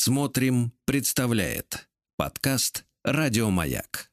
[0.00, 4.12] Смотрим, представляет подкаст Радиомаяк.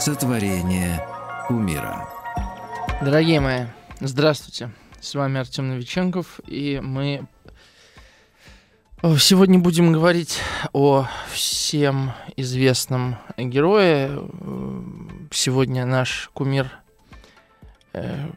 [0.00, 1.06] Сотворение
[1.48, 2.08] умира.
[3.00, 3.66] Дорогие мои,
[4.00, 4.72] здравствуйте.
[5.00, 7.28] С вами Артем Новиченков, и мы
[9.02, 10.40] сегодня будем говорить
[10.72, 14.10] о всем известном герое.
[15.30, 16.72] Сегодня наш кумир
[17.92, 18.28] э,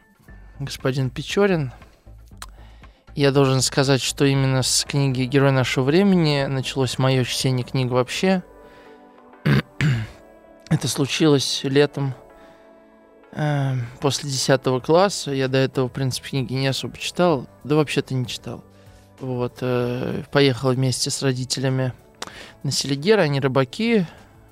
[0.60, 1.72] господин Печорин.
[3.16, 8.44] Я должен сказать, что именно с книги «Герой нашего времени» началось мое чтение книг вообще.
[10.70, 12.14] Это случилось летом
[13.32, 15.32] э, после 10 класса.
[15.32, 17.48] Я до этого, в принципе, книги не особо читал.
[17.64, 18.64] Да вообще-то не читал.
[19.20, 21.92] Вот, э, поехал вместе с родителями
[22.62, 23.20] на Селигер.
[23.20, 24.06] Они рыбаки,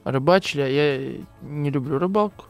[0.05, 2.47] рыбачили, а я не люблю рыбалку.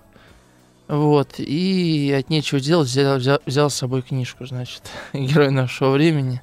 [0.88, 6.42] Вот, и от нечего делать взял, взял, взял с собой книжку, значит, «Герой нашего времени».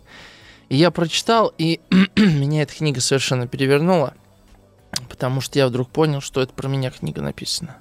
[0.69, 1.81] И я прочитал, и
[2.15, 4.13] меня эта книга совершенно перевернула,
[5.09, 7.77] потому что я вдруг понял, что это про меня книга написана.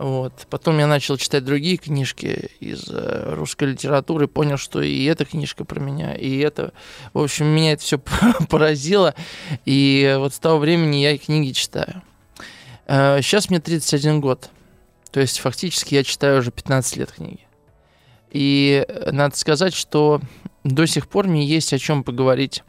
[0.00, 0.46] Вот.
[0.48, 5.66] Потом я начал читать другие книжки из э, русской литературы, понял, что и эта книжка
[5.66, 6.72] про меня, и это...
[7.12, 7.98] В общем, меня это все
[8.48, 9.14] поразило,
[9.66, 12.00] и вот с того времени я и книги читаю.
[12.86, 14.48] Э, сейчас мне 31 год.
[15.10, 17.46] То есть фактически я читаю уже 15 лет книги.
[18.30, 20.22] И надо сказать, что
[20.64, 22.64] до сих пор мне есть о чем поговорить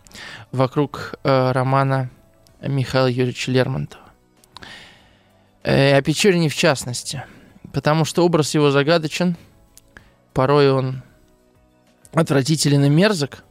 [0.52, 2.10] вокруг э, романа
[2.62, 4.11] Михаила Юрьевича Лермонтова.
[5.64, 7.24] Э, о Печерине в частности.
[7.74, 9.38] Потому что образ его загадочен,
[10.34, 11.04] порой он
[12.14, 13.44] отвратителен и мерзок,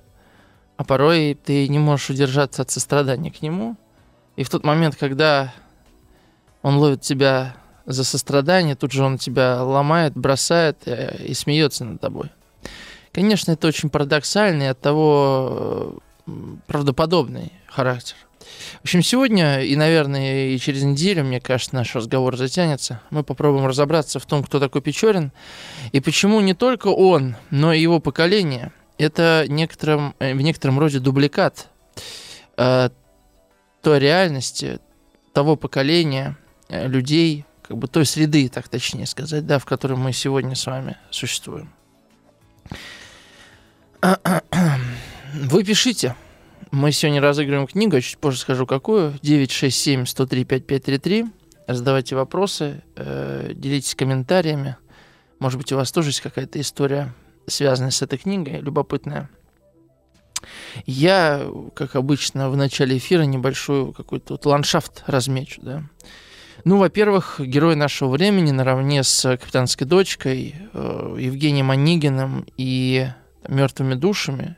[0.77, 3.77] а порой ты не можешь удержаться от сострадания к нему.
[4.36, 5.55] И в тот момент, когда
[6.62, 7.55] он ловит тебя
[7.86, 12.31] за сострадание, тут же он тебя ломает, бросает э, и смеется над тобой.
[13.12, 16.32] Конечно, это очень парадоксальный, от того э,
[16.66, 18.16] правдоподобный характер.
[18.40, 23.00] В общем, сегодня и, наверное, и через неделю, мне кажется, наш разговор затянется.
[23.10, 25.32] Мы попробуем разобраться в том, кто такой Печорин
[25.92, 30.98] и почему не только он, но и его поколение– это некотором, э, в некотором роде
[30.98, 31.68] дубликат
[32.56, 32.90] э,
[33.82, 34.78] той реальности,
[35.32, 36.36] того поколения
[36.68, 40.96] людей, как бы той среды, так точнее сказать, да, в которой мы сегодня с вами
[41.10, 41.72] существуем.
[45.34, 46.14] Вы пишите.
[46.71, 49.15] Мы сегодня разыгрываем книгу, я чуть позже скажу какую.
[49.22, 51.26] 967 103 5533.
[51.69, 54.76] Задавайте вопросы, э, делитесь комментариями.
[55.38, 57.15] Может быть, у вас тоже есть какая-то история,
[57.47, 59.31] связанная с этой книгой, любопытная.
[60.87, 65.82] Я, как обычно, в начале эфира небольшой какой-то вот ландшафт размечу, да.
[66.65, 73.09] Ну, во-первых, герой нашего времени наравне с «Капитанской дочкой», э, Евгением Онегиным и
[73.49, 74.56] «Мертвыми душами»,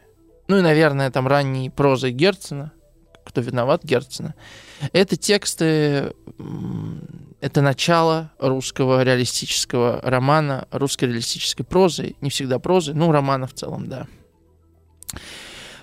[0.48, 2.72] ну и, наверное, там ранней прозой Герцена,
[3.24, 4.34] кто виноват Герцена,
[4.92, 6.12] это тексты,
[7.40, 13.88] это начало русского реалистического романа, русской реалистической прозы, не всегда прозы, ну, романа в целом,
[13.88, 14.06] да.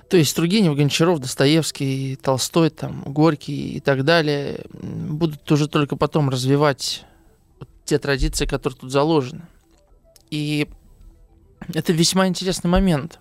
[0.10, 6.30] То есть Тургенев, Гончаров, Достоевский, Толстой, там, Горький и так далее будут уже только потом
[6.30, 7.06] развивать
[7.86, 9.48] те традиции, которые тут заложены.
[10.32, 10.68] И
[11.74, 13.20] это весьма интересный момент.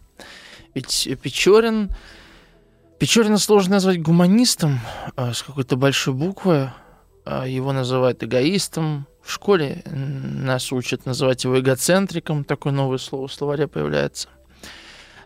[0.82, 1.90] Печорин...
[2.98, 4.80] Печорина сложно назвать гуманистом
[5.14, 6.72] а, с какой-то большой буквы.
[7.24, 9.06] А, его называют эгоистом.
[9.22, 12.44] В школе нас учат называть его эгоцентриком.
[12.44, 14.28] Такое новое слово в словаре появляется.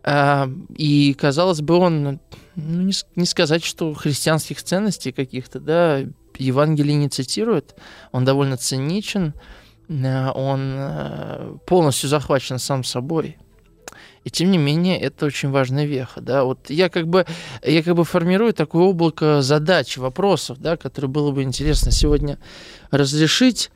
[0.02, 2.20] А, и, казалось бы, он,
[2.56, 6.00] ну, не, не сказать, что христианских ценностей каких-то, да,
[6.36, 7.76] Евангелие не цитирует,
[8.10, 9.34] он довольно циничен,
[9.88, 13.36] он полностью захвачен сам собой.
[14.25, 16.44] И тем не менее, это очень важная веха, да.
[16.44, 17.27] Вот я как бы,
[17.62, 22.38] я как бы формирую такое облако задач, вопросов, да, которые было бы интересно сегодня
[22.91, 23.71] разрешить.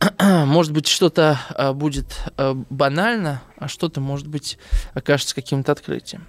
[0.20, 2.06] может быть, что-то а, будет
[2.36, 4.58] а, банально, а что-то, может быть,
[4.94, 6.26] окажется каким-то открытием.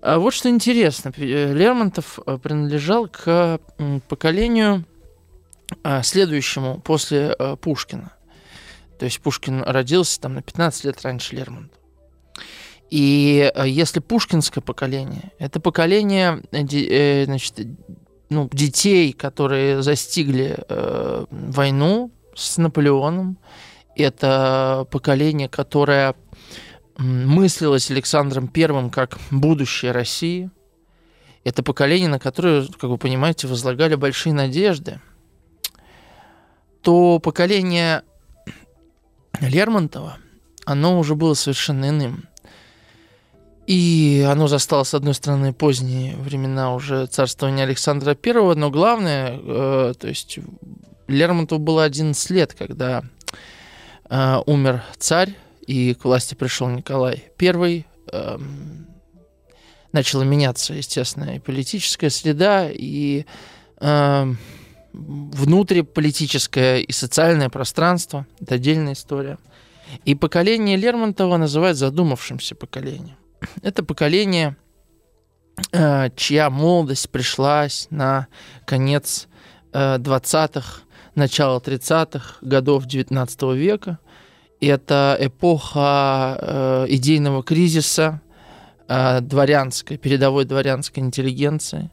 [0.00, 1.12] А вот что интересно.
[1.16, 3.60] Лермонтов а, принадлежал к
[4.08, 4.84] поколению
[6.02, 8.12] следующему после Пушкина.
[8.98, 11.77] То есть Пушкин родился там на 15 лет раньше Лермонтова.
[12.90, 17.54] И э, если пушкинское поколение, это поколение э, э, значит,
[18.30, 23.38] ну, детей, которые застигли э, войну с Наполеоном,
[23.96, 26.14] это поколение, которое
[26.98, 30.50] мыслилось Александром Первым как будущее России.
[31.44, 35.00] Это поколение, на которое, как вы понимаете, возлагали большие надежды.
[36.82, 38.02] то поколение
[39.40, 40.18] Лермонтова,
[40.64, 42.27] оно уже было совершенно иным.
[43.68, 49.92] И оно застало, с одной стороны, поздние времена уже царствования Александра I, но главное, э,
[49.92, 50.38] то есть
[51.06, 53.04] Лермонтову было 11 лет, когда
[54.08, 55.36] э, умер царь,
[55.66, 57.84] и к власти пришел Николай I.
[58.10, 58.38] Э,
[59.92, 63.26] начала меняться, естественно, и политическая среда, и
[63.80, 64.34] э,
[64.94, 68.26] внутриполитическое и социальное пространство.
[68.40, 69.36] Это отдельная история.
[70.06, 73.18] И поколение Лермонтова называют задумавшимся поколением.
[73.62, 74.56] Это поколение,
[75.72, 78.28] э, чья молодость пришлась на
[78.64, 79.28] конец
[79.72, 83.98] 20-х, э, начало 30-х годов 19 века.
[84.60, 88.20] Это эпоха э, идейного кризиса
[88.88, 91.90] дворянской, передовой дворянской интеллигенции.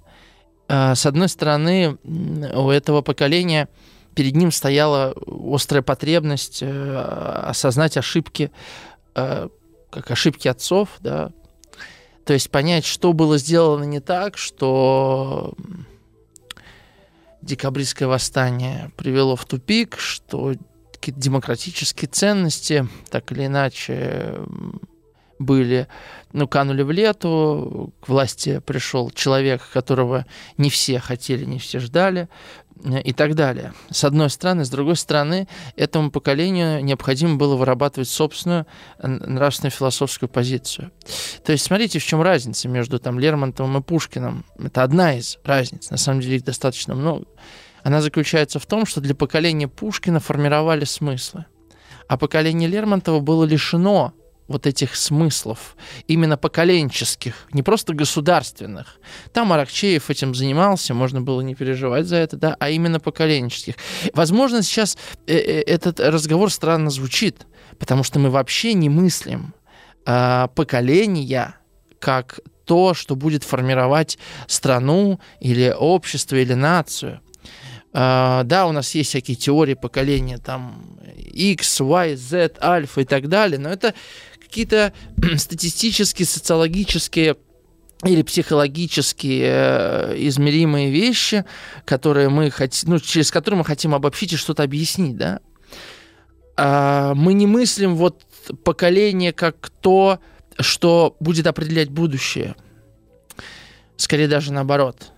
[0.69, 3.67] С одной стороны, у этого поколения
[4.15, 8.49] перед ним стояла острая потребность осознать ошибки
[9.95, 11.31] как ошибки отцов, да,
[12.25, 15.53] то есть понять, что было сделано не так, что
[17.41, 20.55] декабристское восстание привело в тупик, что
[20.91, 24.35] какие-то демократические ценности так или иначе
[25.39, 25.87] были,
[26.33, 30.25] ну, канули в лету, к власти пришел человек, которого
[30.57, 32.27] не все хотели, не все ждали,
[32.83, 33.73] и так далее.
[33.89, 34.65] С одной стороны.
[34.65, 38.67] С другой стороны, этому поколению необходимо было вырабатывать собственную
[39.01, 40.91] нравственную философскую позицию.
[41.43, 44.45] То есть смотрите, в чем разница между там, Лермонтовым и Пушкиным.
[44.57, 47.25] Это одна из разниц, на самом деле их достаточно много.
[47.83, 51.45] Она заключается в том, что для поколения Пушкина формировали смыслы,
[52.07, 54.13] а поколение Лермонтова было лишено
[54.47, 55.75] вот этих смыслов,
[56.07, 58.99] именно поколенческих, не просто государственных.
[59.33, 63.75] Там Аракчеев этим занимался, можно было не переживать за это, да, а именно поколенческих.
[64.13, 67.47] Возможно, сейчас э, э, этот разговор странно звучит,
[67.79, 69.53] потому что мы вообще не мыслим
[70.05, 71.55] э, поколения
[71.99, 77.21] как то, что будет формировать страну или общество или нацию.
[77.93, 83.29] Uh, да, у нас есть всякие теории поколения, там X, Y, Z, альфа и так
[83.29, 83.93] далее, но это
[84.55, 84.93] какие-то
[85.37, 87.35] статистические, социологические
[88.05, 91.43] или психологические э, измеримые вещи,
[91.83, 95.39] которые мы хотим, ну, через которые мы хотим обобщить и что-то объяснить, да.
[96.55, 98.21] А мы не мыслим вот
[98.63, 100.19] поколение как то,
[100.57, 102.55] что будет определять будущее.
[103.97, 105.11] Скорее даже наоборот.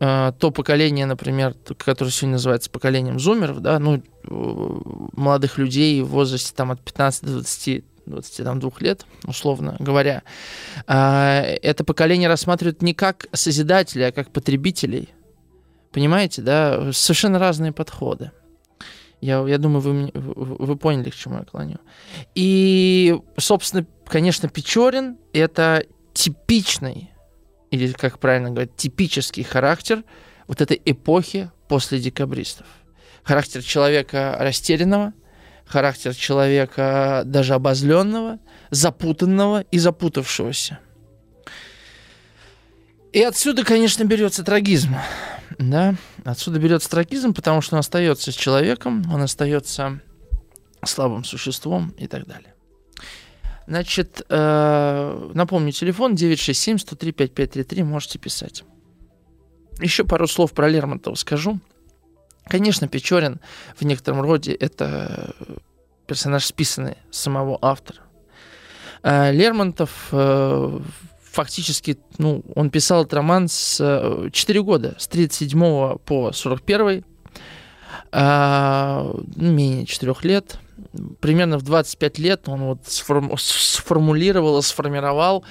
[0.00, 6.52] А, то поколение, например, которое сегодня называется поколением зумеров, да, ну, молодых людей в возрасте
[6.54, 10.22] там, от 15 до 20 22 лет, условно говоря,
[10.86, 15.10] а, это поколение рассматривают не как созидателей, а как потребителей.
[15.92, 16.92] Понимаете, да?
[16.92, 18.32] Совершенно разные подходы.
[19.20, 21.76] Я, я думаю, вы, вы поняли, к чему я клоню.
[22.34, 27.12] И, собственно, конечно, Печорин— это типичный,
[27.70, 30.02] или, как правильно говорить, типический характер
[30.48, 32.66] вот этой эпохи после декабристов.
[33.22, 35.12] Характер человека растерянного,
[35.72, 38.38] характер человека даже обозленного,
[38.70, 40.78] запутанного и запутавшегося.
[43.12, 44.94] И отсюда, конечно, берется трагизм.
[45.58, 45.94] Да?
[46.24, 50.00] Отсюда берется трагизм, потому что он остается с человеком, он остается
[50.84, 52.54] слабым существом и так далее.
[53.66, 58.64] Значит, э, напомню, телефон 967-103-5533, можете писать.
[59.80, 61.60] Еще пару слов про Лермонтова скажу.
[62.46, 63.40] Конечно, Печорин
[63.76, 65.34] в некотором роде это
[66.06, 68.00] персонаж, списанный самого автора.
[69.02, 70.80] А Лермонтов э,
[71.32, 73.78] фактически, ну, он писал этот роман с
[74.32, 77.04] 4 э, года, с 37 по 41,
[78.12, 80.58] а, ну, менее 4 лет.
[81.20, 85.44] Примерно в 25 лет он вот сформулировал и сформировал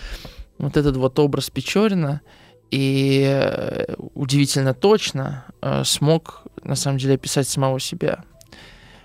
[0.59, 2.21] вот этот вот образ Печорина
[2.71, 5.45] и э, удивительно точно
[5.83, 8.23] смог на самом деле описать самого себя.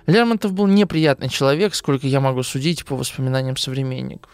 [0.06, 4.30] Лермонтов был неприятный человек, сколько я могу судить по воспоминаниям современников.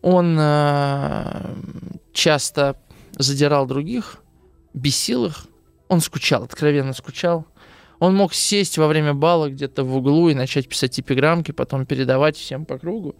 [0.00, 1.54] Он э,
[2.12, 2.76] часто
[3.18, 4.18] задирал других,
[4.72, 5.46] бесил их,
[5.88, 7.46] он скучал, откровенно скучал.
[7.98, 12.36] Он мог сесть во время бала где-то в углу и начать писать эпиграммки, потом передавать
[12.36, 13.14] всем по кругу.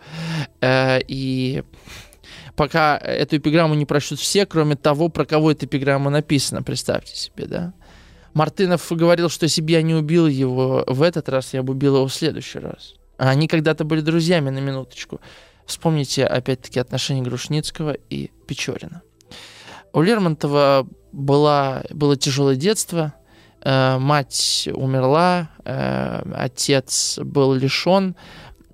[0.61, 1.63] Э, и
[2.57, 7.47] пока эту эпиграмму не прочтут все, кроме того, про кого эта эпиграмма написана, представьте себе,
[7.47, 7.75] да.
[8.35, 11.97] Мартынов говорил, что если бы я не убил его в этот раз, я бы убил
[11.97, 12.95] его в следующий раз.
[13.19, 15.21] А они когда-то были друзьями на минуточку.
[15.67, 19.03] Вспомните, опять-таки, отношения Грушницкого и Печорина.
[19.93, 23.15] У Лермонтова была, было тяжелое детство,
[23.65, 28.17] Э, мать умерла, э, отец был лишен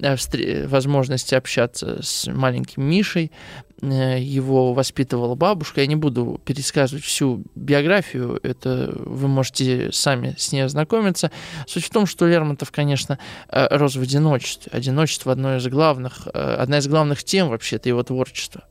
[0.00, 3.32] возможности общаться с маленьким Мишей.
[3.80, 5.82] Его воспитывала бабушка.
[5.82, 11.30] Я не буду пересказывать всю биографию, это вы можете сами с ней ознакомиться.
[11.68, 14.72] Суть в том, что Лермонтов, конечно, рос в одиночестве.
[14.72, 18.64] Одиночество одно из главных, одна из главных тем вообще это его творчество.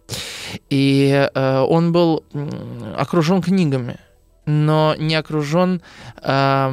[0.70, 2.26] И он был
[2.98, 4.00] окружен книгами
[4.48, 5.82] но не окружен
[6.24, 6.72] э,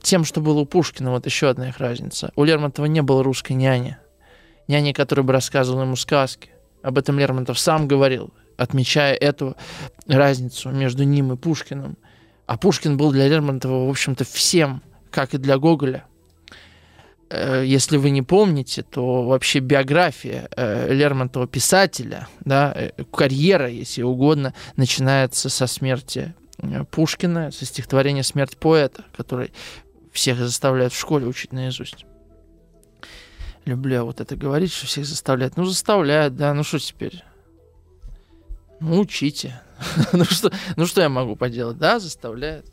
[0.00, 1.10] тем, что было у Пушкина.
[1.10, 2.30] Вот еще одна их разница.
[2.36, 3.98] У Лермонтова не было русской няни.
[4.68, 6.50] Няни, которая бы рассказывала ему сказки.
[6.82, 9.56] Об этом Лермонтов сам говорил, отмечая эту
[10.06, 11.98] разницу между ним и Пушкиным.
[12.46, 16.04] А Пушкин был для Лермонтова, в общем-то, всем, как и для Гоголя.
[17.28, 24.02] Э, если вы не помните, то вообще биография э, Лермонтова писателя, да, э, карьера, если
[24.02, 26.34] угодно, начинается со смерти
[26.90, 29.52] Пушкина со стихотворения «Смерть поэта», который
[30.12, 32.06] всех заставляют в школе учить наизусть.
[33.64, 35.56] Люблю вот это говорить, что всех заставляют.
[35.56, 37.24] Ну, заставляют, да, ну что теперь?
[38.80, 39.60] Ну, учите.
[40.12, 41.78] ну, что, ну, что я могу поделать?
[41.78, 42.66] Да, заставляют.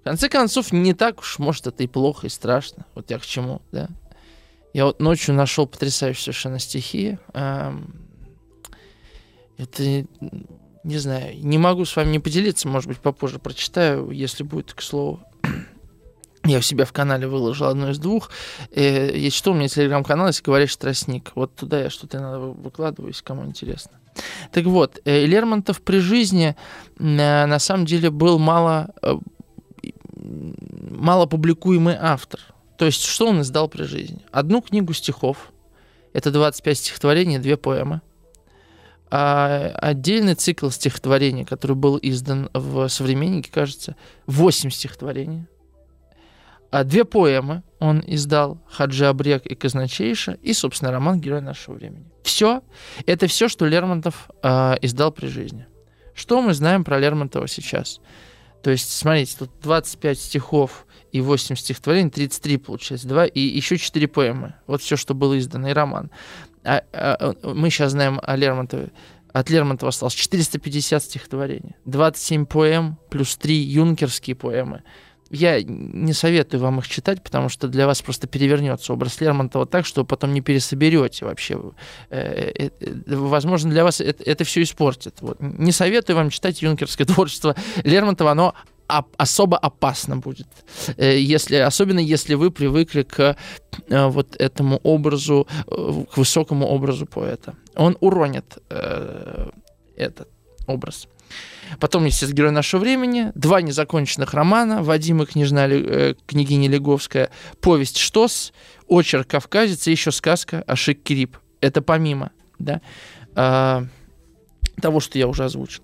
[0.00, 2.86] В конце концов, не так уж, может, это и плохо, и страшно.
[2.94, 3.88] Вот я к чему, да.
[4.72, 7.18] Я вот ночью нашел потрясающие совершенно стихи.
[9.58, 10.06] Это
[10.84, 14.82] не знаю, не могу с вами не поделиться, может быть, попозже прочитаю, если будет к
[14.82, 15.20] слову.
[16.44, 18.30] Я у себя в канале выложил одно из двух.
[18.70, 21.32] Э, если что, у меня телеграм-канал, если говоришь тростник.
[21.34, 23.92] Вот туда я что-то иногда выкладываю, если кому интересно.
[24.50, 26.56] Так вот, э, Лермонтов при жизни
[26.98, 27.02] э,
[27.46, 28.94] на самом деле был мало,
[30.16, 32.40] мало публикуемый автор.
[32.78, 34.24] То есть, что он издал при жизни?
[34.32, 35.52] Одну книгу стихов,
[36.14, 38.00] это 25 стихотворений, две поэмы
[39.10, 45.46] а отдельный цикл стихотворений, который был издан в «Современнике», кажется, 8 стихотворений.
[46.70, 52.04] А две поэмы он издал «Хаджи Абрек» и «Казначейша», и, собственно, роман «Герой нашего времени».
[52.22, 52.62] Все.
[53.06, 55.66] Это все, что Лермонтов э, издал при жизни.
[56.14, 58.00] Что мы знаем про Лермонтова сейчас?
[58.62, 64.06] То есть, смотрите, тут 25 стихов и 8 стихотворений, 33 получается, 2, и еще 4
[64.06, 64.54] поэмы.
[64.68, 66.10] Вот все, что было издано, и роман
[66.64, 68.90] а, а, мы сейчас знаем о Лермонтове,
[69.32, 74.82] от Лермонтова осталось 450 стихотворений, 27 поэм плюс 3 юнкерские поэмы.
[75.30, 79.86] Я не советую вам их читать, потому что для вас просто перевернется образ Лермонтова так,
[79.86, 81.56] что вы потом не пересоберете вообще.
[82.10, 85.20] Э, э, э, возможно, для вас это, это все испортит.
[85.20, 85.36] Вот.
[85.40, 88.54] Не советую вам читать юнкерское творчество Лермонтова, оно
[89.16, 90.48] особо опасно будет,
[90.96, 93.36] э, если, особенно если вы привыкли к
[93.88, 97.54] э, вот этому образу, э, к высокому образу поэта.
[97.76, 98.58] Он уронит
[99.96, 100.28] этот
[100.66, 101.08] образ.
[101.78, 107.30] Потом, естественно, герой нашего времени, два незаконченных романа, Вадим и княжна, э, княгиня Леговская,
[107.60, 108.52] повесть «Штос»,
[108.88, 111.36] очерк «Кавказец» и еще сказка «Ашик Кирип».
[111.60, 112.80] Это помимо, да,
[113.36, 113.86] э,
[114.80, 115.82] того, что я уже озвучил.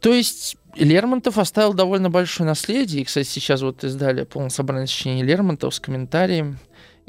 [0.00, 3.02] То есть Лермонтов оставил довольно большое наследие.
[3.02, 6.58] И, кстати, сейчас вот издали полное собрание сочинений Лермонтова с комментарием.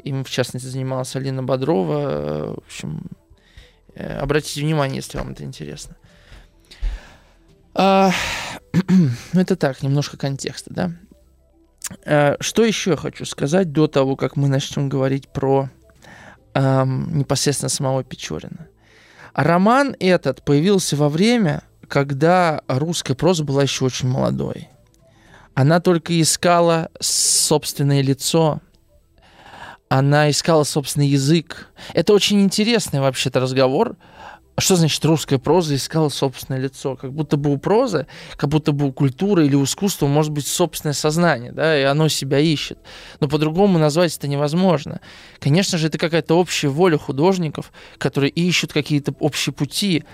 [0.02, 2.54] Им, в частности, занималась Алина Бодрова.
[2.54, 3.10] В общем,
[3.94, 5.96] э, обратите внимание, если вам это интересно.
[7.74, 8.10] А,
[8.88, 10.92] ну, это так, немножко контекста, да.
[12.06, 15.68] А, что еще я хочу сказать до того, как мы начнем говорить про
[16.54, 18.66] непосредственно самого Печорина?
[19.32, 24.68] Роман этот появился во время, когда русская проза была еще очень молодой.
[25.54, 28.60] Она только искала собственное лицо,
[29.88, 31.68] она искала собственный язык.
[31.94, 33.96] Это очень интересный вообще-то разговор,
[34.60, 36.96] что значит русская проза искала собственное лицо?
[36.96, 40.46] Как будто бы у прозы, как будто бы у культуры или у искусства может быть
[40.46, 42.78] собственное сознание, да, и оно себя ищет.
[43.20, 45.00] Но по-другому назвать это невозможно.
[45.38, 50.04] Конечно же, это какая-то общая воля художников, которые ищут какие-то общие пути.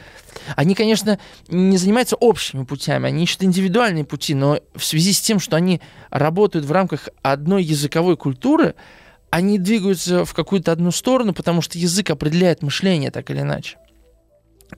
[0.57, 5.41] Они, конечно, не занимаются общими путями, они ищут индивидуальные пути, но в связи с тем,
[5.41, 8.75] что они работают в рамках одной языковой культуры,
[9.31, 13.79] они двигаются в какую-то одну сторону, потому что язык определяет мышление так или иначе.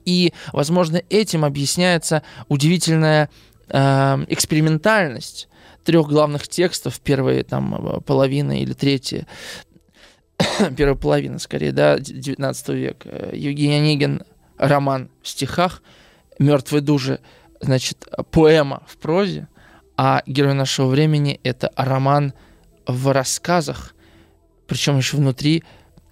[0.05, 3.29] И, возможно, этим объясняется удивительная
[3.69, 5.47] э, экспериментальность
[5.83, 9.25] трех главных текстов, первые там половина или третья,
[10.77, 13.29] первая половина, скорее, да, 19 века.
[13.33, 14.23] Евгений Онегин
[14.57, 15.81] роман в стихах,
[16.39, 17.19] «Мертвые души»,
[17.61, 19.47] значит, поэма в прозе,
[19.95, 22.33] а «Герой нашего времени»— это роман
[22.85, 23.95] в рассказах,
[24.67, 25.63] причем еще внутри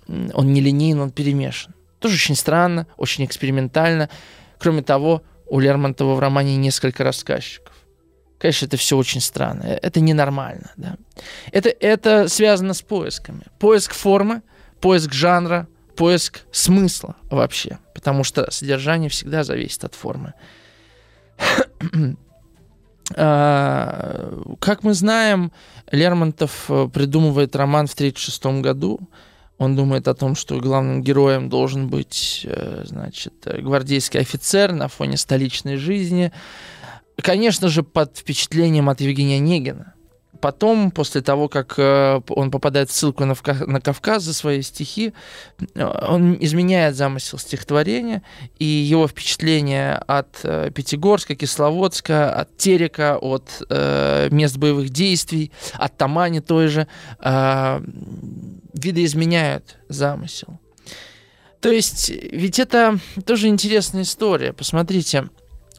[0.07, 1.74] он не линейный, он перемешан.
[1.99, 4.09] Тоже очень странно, очень экспериментально.
[4.59, 7.73] Кроме того, у Лермонтова в романе несколько рассказчиков.
[8.37, 9.63] Конечно, это все очень странно.
[9.63, 10.71] Это ненормально.
[10.77, 10.97] Да?
[11.51, 13.43] Это, это связано с поисками.
[13.59, 14.41] Поиск формы,
[14.81, 17.79] поиск жанра, поиск смысла вообще.
[17.93, 20.33] Потому что содержание всегда зависит от формы.
[23.15, 25.51] А, как мы знаем,
[25.91, 28.99] Лермонтов э, придумывает роман в 1936 году.
[29.57, 35.17] Он думает о том, что главным героем должен быть, э, значит, гвардейский офицер на фоне
[35.17, 36.31] столичной жизни.
[37.21, 39.95] Конечно же, под впечатлением от Евгения Негина.
[40.41, 45.13] Потом, после того, как э, он попадает в ссылку на, Кавказ за свои стихи,
[45.73, 48.21] э, он изменяет замысел стихотворения,
[48.59, 55.97] и его впечатление от э, Пятигорска, Кисловодска, от Терека, от э, мест боевых действий, от
[55.97, 56.87] Тамани той же,
[57.21, 57.81] э,
[58.75, 60.59] видоизменяют замысел.
[61.61, 64.53] То есть, ведь это тоже интересная история.
[64.53, 65.29] Посмотрите,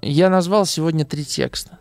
[0.02, 1.78] я назвал сегодня три текста.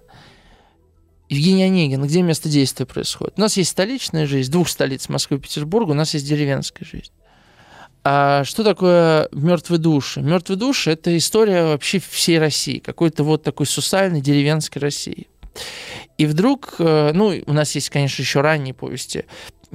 [1.27, 3.33] Евгений Онегин, где место действия происходит?
[3.37, 7.11] У нас есть столичная жизнь, двух столиц, Москвы и Петербурга, у нас есть деревенская жизнь.
[8.03, 10.21] А что такое мертвые души?
[10.21, 15.27] Мертвые души– это история вообще всей России, какой-то вот такой сусальной деревенской России.
[16.19, 19.25] И вдруг, э, ну, у нас есть, конечно, еще ранние повести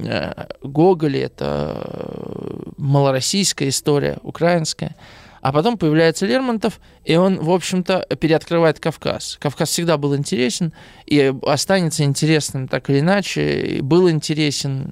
[0.03, 4.95] э, Гоголя, это э, малороссийская история, украинская–
[5.41, 9.37] а потом появляется Лермонтов, и он, в общем-то, переоткрывает Кавказ.
[9.39, 10.71] Кавказ всегда был интересен
[11.07, 13.61] и останется интересным так или иначе.
[13.61, 14.91] И был интересен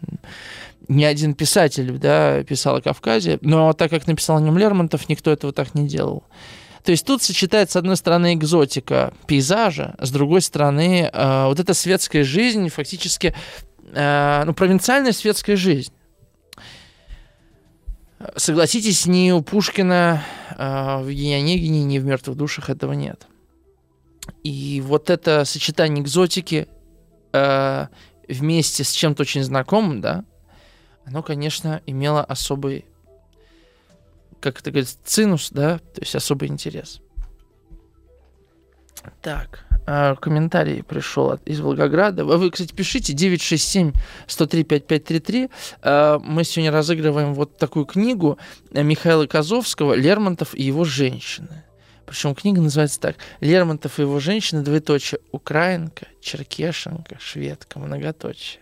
[0.87, 5.31] ни один писатель да, писал о Кавказе, но так как написал о нем Лермонтов, никто
[5.31, 6.23] этого так не делал.
[6.83, 11.75] То есть тут сочетается, с одной стороны, экзотика пейзажа, с другой стороны, э, вот эта
[11.75, 13.35] светская жизнь, фактически,
[13.93, 15.93] э, ну, провинциальная светская жизнь.
[18.35, 23.27] Согласитесь, ни у Пушкина э, в Евгении Онегине, ни в «Мертвых душах» этого нет.
[24.43, 26.67] И вот это сочетание экзотики
[27.31, 27.87] э,
[28.27, 30.25] вместе с чем-то очень знакомым, да,
[31.05, 32.85] оно, конечно, имело особый,
[34.41, 37.01] как это говорится, цинус, да, то есть особый интерес.
[39.21, 39.65] Так,
[40.19, 42.23] комментарий пришел из Волгограда.
[42.23, 45.49] Вы, кстати, пишите 967-103-5533.
[45.81, 48.37] А, мы сегодня разыгрываем вот такую книгу
[48.71, 51.63] Михаила Козовского «Лермонтов и его женщины».
[52.05, 53.15] Причем книга называется так.
[53.39, 58.61] Лермонтов и его женщины, двоеточие, украинка, черкешенка, шведка, многоточие.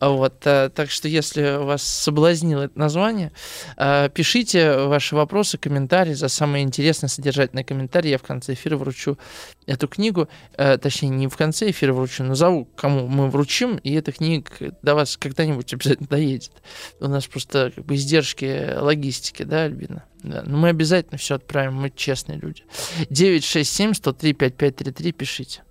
[0.00, 3.32] Вот, э, так что если вас соблазнило это название,
[3.76, 6.14] э, пишите ваши вопросы, комментарии.
[6.14, 9.18] За самые интересные содержательные комментарии я в конце эфира вручу
[9.66, 10.28] эту книгу.
[10.56, 14.50] Э, точнее, не в конце эфира вручу, назову, кому мы вручим, и эта книга
[14.82, 16.52] до вас когда-нибудь обязательно доедет.
[17.00, 20.04] У нас просто как бы издержки логистики, да, Альбина?
[20.22, 22.62] Да, но мы обязательно все отправим, мы честные люди.
[23.08, 25.62] 967 103 5533 пишите.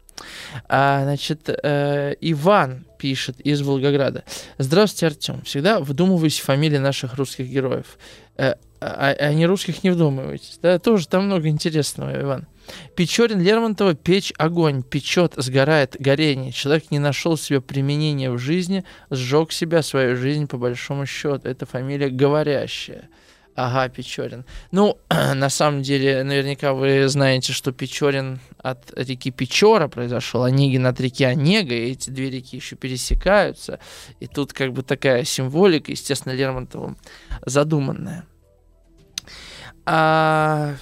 [0.68, 4.24] А, значит, э, Иван пишет из Волгограда.
[4.58, 5.42] Здравствуйте, Артем.
[5.44, 7.98] Всегда вдумываюсь в фамилии наших русских героев.
[8.38, 10.60] Э, а, а не русских не вдумываетесь.
[10.62, 12.48] Да, тоже там много интересного, Иван.
[12.96, 16.52] Печорин Лермонтова печь огонь, печет, сгорает, горение.
[16.52, 21.48] Человек не нашел себе применения в жизни, сжег себя, свою жизнь по большому счету.
[21.48, 23.10] Это фамилия говорящая.
[23.60, 24.46] Ага, Печорин.
[24.72, 31.02] Ну, на самом деле, наверняка вы знаете, что Печорин от реки Печора произошел, Онегин от
[31.02, 33.80] реки Онега, и эти две реки еще пересекаются.
[34.22, 36.98] И тут как бы такая символика, естественно, Лермонтовым
[37.46, 38.24] задуманная.
[39.86, 40.76] А,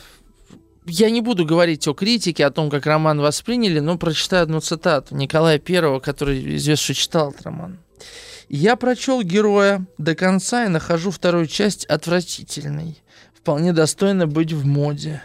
[0.85, 5.15] я не буду говорить о критике, о том, как роман восприняли, но прочитаю одну цитату
[5.15, 7.79] Николая Первого, который известно, читал этот роман.
[8.49, 12.97] Я прочел героя до конца и нахожу вторую часть отвратительной.
[13.33, 15.21] Вполне достойно быть в моде.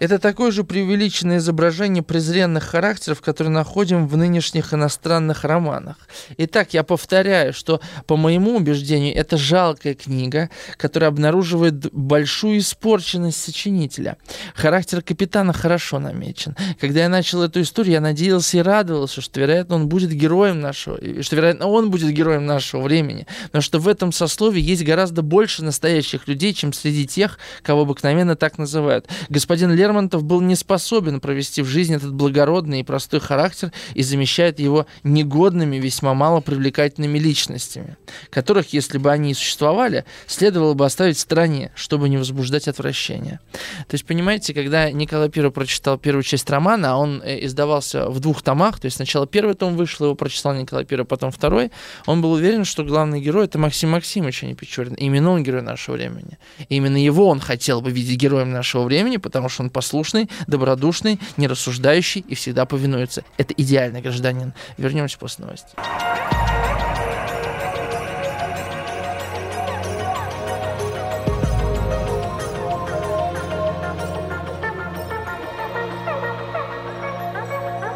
[0.00, 5.96] Это такое же преувеличенное изображение презренных характеров, которые находим в нынешних иностранных романах.
[6.38, 14.16] Итак, я повторяю, что, по моему убеждению, это жалкая книга, которая обнаруживает большую испорченность сочинителя.
[14.54, 16.56] Характер капитана хорошо намечен.
[16.80, 20.98] Когда я начал эту историю, я надеялся и радовался, что, вероятно, он будет героем нашего,
[21.22, 25.62] что, вероятно, он будет героем нашего времени, но что в этом сословии есть гораздо больше
[25.62, 29.06] настоящих людей, чем среди тех, кого обыкновенно так называют.
[29.28, 34.02] Господин Лер Лермонтов был не способен провести в жизнь этот благородный и простой характер и
[34.02, 37.96] замещает его негодными, весьма мало привлекательными личностями,
[38.30, 43.40] которых, если бы они и существовали, следовало бы оставить в стороне, чтобы не возбуждать отвращение.
[43.88, 48.20] То есть, понимаете, когда Николай I прочитал первую часть романа, а он э, издавался в
[48.20, 51.72] двух томах, то есть сначала первый том вышел, его прочитал Николай I, потом второй,
[52.06, 54.94] он был уверен, что главный герой это Максим Максимович, а не Печорин.
[54.94, 56.38] Именно он герой нашего времени.
[56.68, 62.22] Именно его он хотел бы видеть героем нашего времени, потому что он послушный, добродушный, нерассуждающий
[62.28, 63.24] и всегда повинуется.
[63.38, 64.52] Это идеальный гражданин.
[64.76, 65.74] Вернемся после новостей.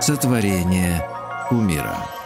[0.01, 1.07] Сотворение
[1.51, 2.24] умира.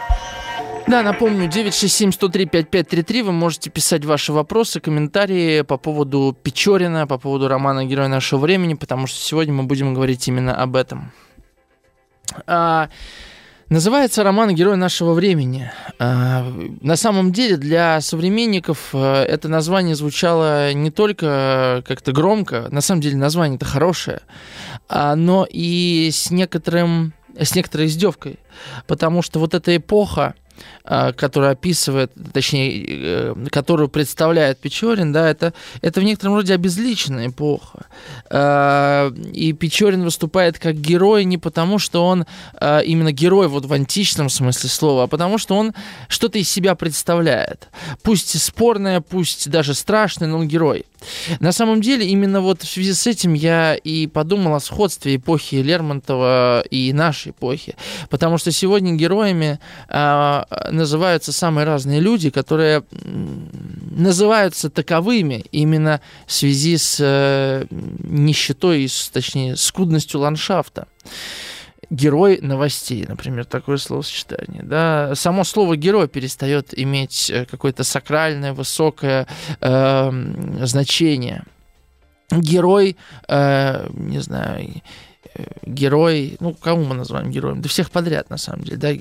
[0.89, 3.23] Да, напомню, 967-103-5533.
[3.23, 8.73] Вы можете писать ваши вопросы, комментарии по поводу Печорина, по поводу романа «Герой нашего времени»,
[8.73, 11.13] потому что сегодня мы будем говорить именно об этом.
[12.47, 12.89] А,
[13.69, 15.71] называется роман «Герой нашего времени».
[15.99, 22.81] А, на самом деле для современников а, это название звучало не только как-то громко, на
[22.81, 24.23] самом деле название-то хорошее,
[24.89, 28.39] а, но и с некоторым с некоторой издевкой,
[28.87, 30.35] потому что вот эта эпоха,
[30.85, 37.29] а, которая описывает, точнее, э, которую представляет Печорин, да, это, это в некотором роде обезличенная
[37.29, 37.87] эпоха.
[38.31, 43.73] А, и Печорин выступает как герой не потому, что он а, именно герой вот в
[43.73, 45.75] античном смысле слова, а потому что он
[46.09, 47.69] что-то из себя представляет.
[48.03, 50.85] Пусть спорное, пусть даже страшное, но он герой.
[51.41, 55.57] На самом деле, именно вот в связи с этим я и подумал о сходстве эпохи
[55.57, 57.77] Лермонтова и нашей эпохи.
[58.11, 59.59] Потому что сегодня героями
[59.89, 62.83] называются самые разные люди, которые
[63.91, 70.87] называются таковыми именно в связи с э, нищетой, с, точнее, скудностью ландшафта
[71.91, 74.63] герой новостей, например, такое словосочетание.
[74.63, 75.15] Да?
[75.15, 79.27] Само слово герой перестает иметь э, какое-то сакральное, высокое
[79.61, 80.11] э,
[80.63, 81.45] значение.
[82.31, 82.97] Герой,
[83.27, 84.83] э, не знаю,
[85.35, 87.63] э, герой, ну, кому мы называем героем?
[87.63, 88.93] Да всех подряд, на самом деле, да,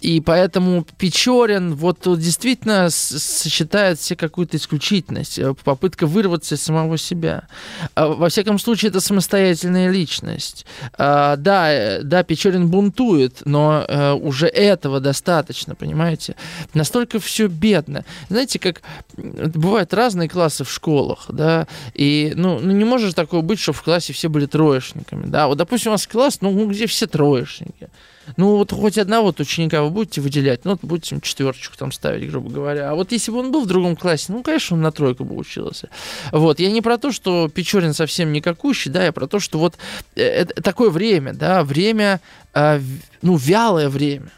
[0.00, 7.48] и поэтому Печорин вот, действительно сочетает все какую-то исключительность, э, попытка вырваться из самого себя.
[7.96, 10.66] А, во всяком случае, это самостоятельная личность.
[10.96, 16.36] А, да, э, да, Печорин бунтует, но э, уже этого достаточно, понимаете?
[16.74, 18.04] Настолько все бедно.
[18.28, 18.82] Знаете, как
[19.16, 23.82] бывают разные классы в школах, да, и ну, ну не может такого быть, что в
[23.82, 25.48] классе все были троечниками, да.
[25.48, 27.88] Вот, допустим, у вас класс, ну, где все троечники.
[28.36, 32.30] Ну, вот хоть одного вот ученика вы будете выделять, ну, вот будете четверочку там ставить,
[32.30, 32.90] грубо говоря.
[32.90, 35.36] А вот если бы он был в другом классе, ну, конечно, он на тройку бы
[35.36, 35.88] учился.
[36.32, 39.76] Вот, я не про то, что Печорин совсем никакущий, да, я про то, что вот
[40.14, 42.20] это такое время, да, время,
[42.54, 42.80] э,
[43.22, 44.30] ну, вялое время.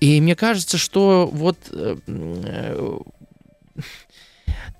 [0.00, 2.98] И мне кажется, что вот э, э,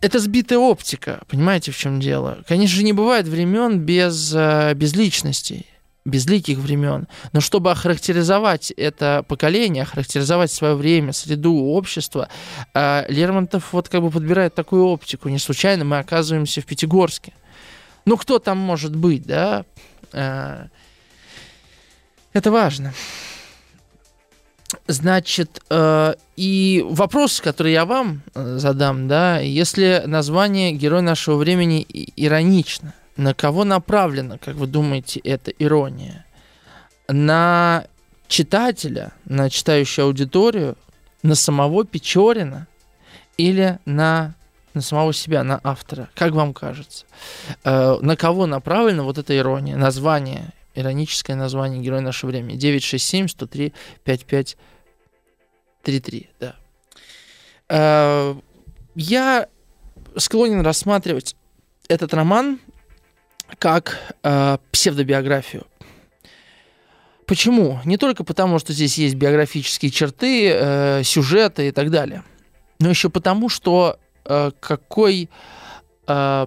[0.00, 2.42] это сбитая оптика, понимаете, в чем дело?
[2.46, 5.66] Конечно же, не бывает времен без, без личностей
[6.04, 7.06] безликих времен.
[7.32, 12.28] Но чтобы охарактеризовать это поколение, охарактеризовать свое время, среду, общество,
[12.74, 15.28] э, Лермонтов вот как бы подбирает такую оптику.
[15.28, 17.32] Не случайно мы оказываемся в Пятигорске.
[18.04, 19.64] Ну, кто там может быть, да?
[20.12, 20.66] Э,
[22.32, 22.92] это важно.
[24.88, 31.86] Значит, э, и вопрос, который я вам задам, да, если название «Герой нашего времени»
[32.16, 36.24] иронично, на кого направлена, как вы думаете, эта ирония?
[37.08, 37.86] На
[38.28, 40.78] читателя, на читающую аудиторию,
[41.22, 42.68] на самого Печорина
[43.36, 44.34] или на,
[44.74, 46.08] на самого себя, на автора?
[46.14, 47.04] Как вам кажется?
[47.64, 49.76] Э, на кого направлена вот эта ирония?
[49.76, 52.56] Название, ироническое название «Герой нашего времени».
[52.56, 56.56] 967 103 5533, да.
[57.68, 58.34] Э,
[58.94, 59.48] я
[60.16, 61.36] склонен рассматривать
[61.88, 62.58] этот роман
[63.58, 65.66] как э, псевдобиографию.
[67.26, 67.80] Почему?
[67.84, 72.24] Не только потому, что здесь есть биографические черты, э, сюжеты и так далее,
[72.78, 75.30] но еще потому, что э, какой,
[76.06, 76.46] э,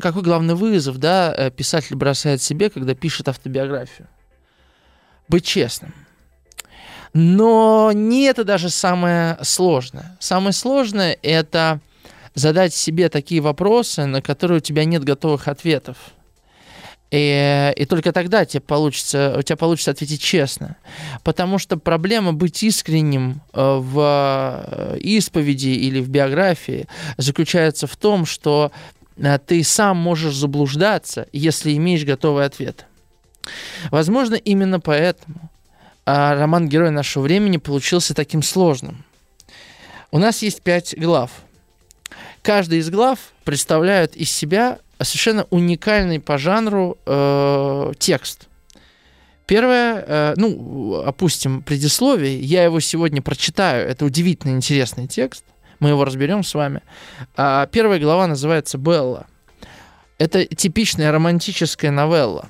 [0.00, 4.08] какой главный вызов да, э, писатель бросает себе, когда пишет автобиографию?
[5.28, 5.94] Быть честным.
[7.14, 10.16] Но не это даже самое сложное.
[10.20, 11.80] Самое сложное– это
[12.38, 15.96] задать себе такие вопросы, на которые у тебя нет готовых ответов.
[17.10, 20.76] И, и только тогда тебе получится, у тебя получится ответить честно.
[21.24, 28.26] Потому что проблема быть искренним э, в э, исповеди или в биографии заключается в том,
[28.26, 28.72] что
[29.16, 32.84] э, ты сам можешь заблуждаться, если имеешь готовый ответ.
[33.90, 35.50] Возможно, именно поэтому
[36.04, 39.04] роман «Герой нашего времени» получился таким сложным.
[40.10, 41.30] У нас есть пять глав–
[42.42, 48.48] каждый из глав представляет из себя совершенно уникальный по жанру э, текст.
[49.46, 55.44] Первое, э, ну, опустим предисловие, я его сегодня прочитаю, это удивительно интересный текст,
[55.80, 56.82] мы его разберем с вами.
[57.36, 59.26] А первая глава называется «Белла».
[60.18, 62.48] Это типичная романтическая новелла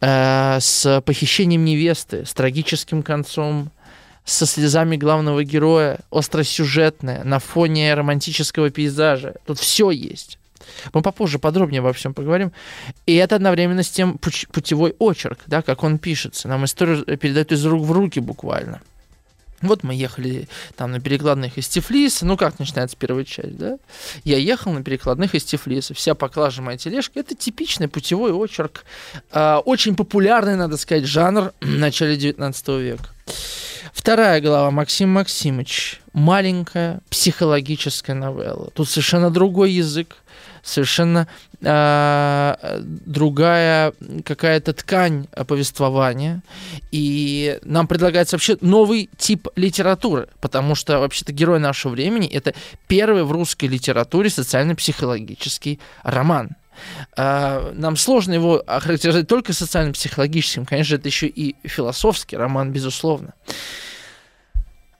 [0.00, 3.72] э, с похищением невесты, с трагическим концом,
[4.28, 9.34] со слезами главного героя, остросюжетная, на фоне романтического пейзажа.
[9.46, 10.38] Тут все есть.
[10.92, 12.52] Мы попозже подробнее обо всем поговорим.
[13.06, 16.46] И это одновременно с тем путевой очерк, да, как он пишется.
[16.46, 18.82] Нам историю передают из рук в руки буквально.
[19.62, 22.26] Вот мы ехали там на перекладных из Тифлиса.
[22.26, 23.78] Ну, как начинается первая часть, да?
[24.24, 25.94] Я ехал на перекладных из Тифлиса.
[25.94, 27.18] Вся поклажа моя тележка.
[27.18, 28.84] Это типичный путевой очерк.
[29.32, 33.08] Э, очень популярный, надо сказать, жанр в начале 19 века.
[33.98, 36.00] Вторая глава Максим Максимович.
[36.12, 38.70] Маленькая психологическая новелла.
[38.72, 40.16] Тут совершенно другой язык
[40.62, 41.26] совершенно
[41.60, 43.92] э, другая
[44.24, 46.42] какая-то ткань повествования.
[46.92, 52.54] И нам предлагается вообще новый тип литературы, потому что вообще-то герой нашего времени это
[52.86, 56.50] первый в русской литературе социально-психологический роман.
[57.16, 60.66] Нам сложно его охарактеризовать только социально-психологическим.
[60.66, 63.34] Конечно, это еще и философский роман, безусловно.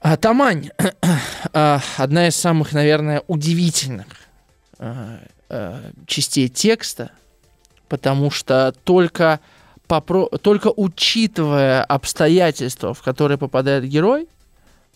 [0.01, 0.69] А Тамань
[1.53, 4.07] одна из самых, наверное, удивительных
[4.77, 7.11] э, частей текста,
[7.89, 9.41] потому что только,
[9.89, 14.29] попро- только учитывая обстоятельства, в которые попадает герой,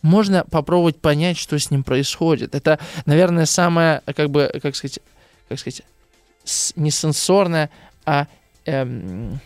[0.02, 2.56] можно попробовать понять, что с ним происходит.
[2.56, 5.00] Это, наверное, самое, как бы, как сказать,
[5.50, 5.82] как сказать,
[6.78, 7.70] не сенсорное,
[8.06, 8.28] а
[8.66, 9.40] эм,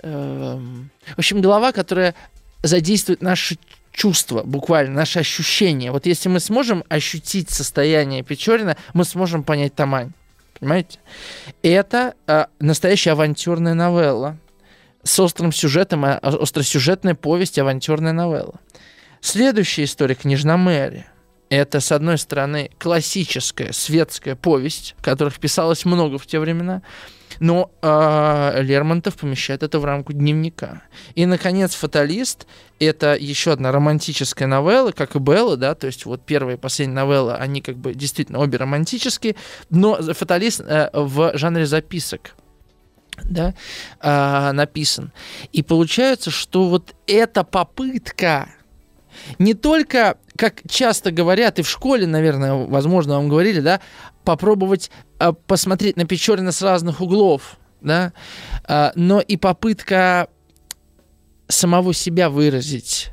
[0.00, 2.14] эм, в общем, голова, которая
[2.62, 3.58] задействует наши
[3.96, 5.90] чувства, буквально, наши ощущения.
[5.90, 10.12] Вот если мы сможем ощутить состояние Печорина, мы сможем понять Тамань.
[10.60, 10.98] Понимаете?
[11.62, 14.36] Это э, настоящая авантюрная новелла
[15.02, 18.60] с острым сюжетом, а, остросюжетная повесть, авантюрная новелла.
[19.20, 21.06] Следующая история «Княжна Мэри».
[21.48, 26.82] Это, с одной стороны, классическая светская повесть, которых писалось много в те времена,
[27.40, 30.82] но э, Лермонтов помещает это в рамку дневника.
[31.14, 32.46] И, наконец, «Фаталист»—
[32.78, 36.94] это еще одна романтическая новелла, как и «Белла», да, то есть вот первая и последняя
[36.94, 39.36] новелла, они как бы действительно обе романтические,
[39.70, 42.34] но «Фаталист» э, в жанре записок
[43.24, 43.54] да,
[44.00, 45.12] э, написан.
[45.52, 48.48] И получается, что вот эта попытка
[49.38, 53.80] не только, как часто говорят, и в школе, наверное, возможно, вам говорили, да,
[54.24, 54.90] попробовать
[55.46, 58.12] посмотреть на Печорина с разных углов, да,
[58.68, 60.28] э, но и попытка
[61.48, 63.10] самого себя выразить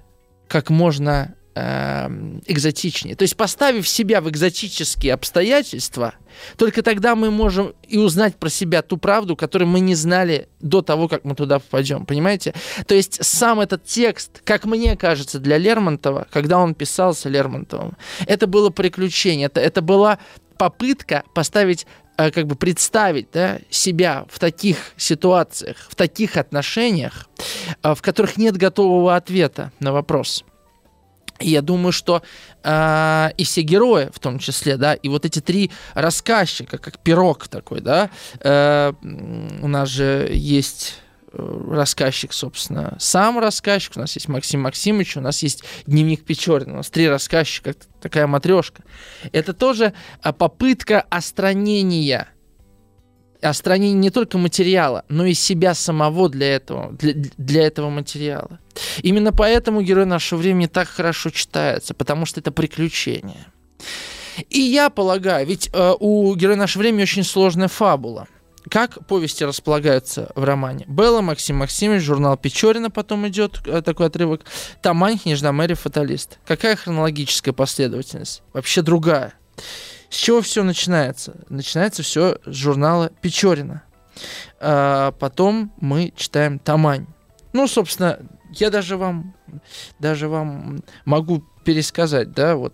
[0.48, 3.16] как можно Эм, экзотичнее.
[3.16, 6.16] То есть поставив себя в экзотические обстоятельства,
[6.58, 10.82] только тогда мы можем и узнать про себя ту правду, которую мы не знали до
[10.82, 12.08] того, как мы туда попадем.
[12.08, 12.56] Понимаете?
[12.88, 18.48] То есть сам этот текст, как мне кажется, для Лермонтова, когда он писался Лермонтовым, это
[18.48, 20.18] было приключение, это, это была
[20.58, 21.86] попытка поставить
[22.18, 27.30] э, как бы представить да, себя в таких ситуациях, в таких отношениях,
[27.82, 30.44] э, в которых нет готового ответа на вопрос.
[31.39, 32.22] И я думаю, что
[32.63, 37.48] э, и все герои, в том числе, да, и вот эти три рассказчика, как пирог
[37.48, 38.94] такой, да, э,
[39.62, 41.00] у нас же есть
[41.34, 46.78] рассказчик, собственно, сам рассказчик, у нас есть Максим Максимович, у нас есть дневник Печорина, у
[46.78, 48.84] нас три рассказчика, такая матрешка.
[49.32, 49.93] Это тоже
[50.24, 52.28] э, попытка остранения
[53.41, 58.60] остранение не только материала, но и себя самого для этого, для, для этого материала.
[59.02, 63.46] Именно поэтому герой нашего времени так хорошо читается, потому что это приключение.
[64.50, 68.28] И я полагаю, ведь э, у героя нашего времени очень сложная фабула.
[68.69, 70.86] Как повести располагаются в романе?
[70.88, 74.41] Белла, Максим Максимович, журнал Печорина потом идет э, такой отрывок.
[74.82, 76.39] Тамань, княжна Мэри, фаталист.
[76.45, 78.41] Какая хронологическая последовательность?
[78.54, 79.34] Вообще другая.
[80.10, 81.36] С чего все начинается?
[81.49, 83.84] Начинается все с журнала Печорина.
[84.60, 87.08] А потом мы читаем Тамань.
[87.52, 88.19] Ну, собственно,
[88.52, 89.36] я даже вам,
[89.99, 92.73] даже вам могу пересказать, да, вот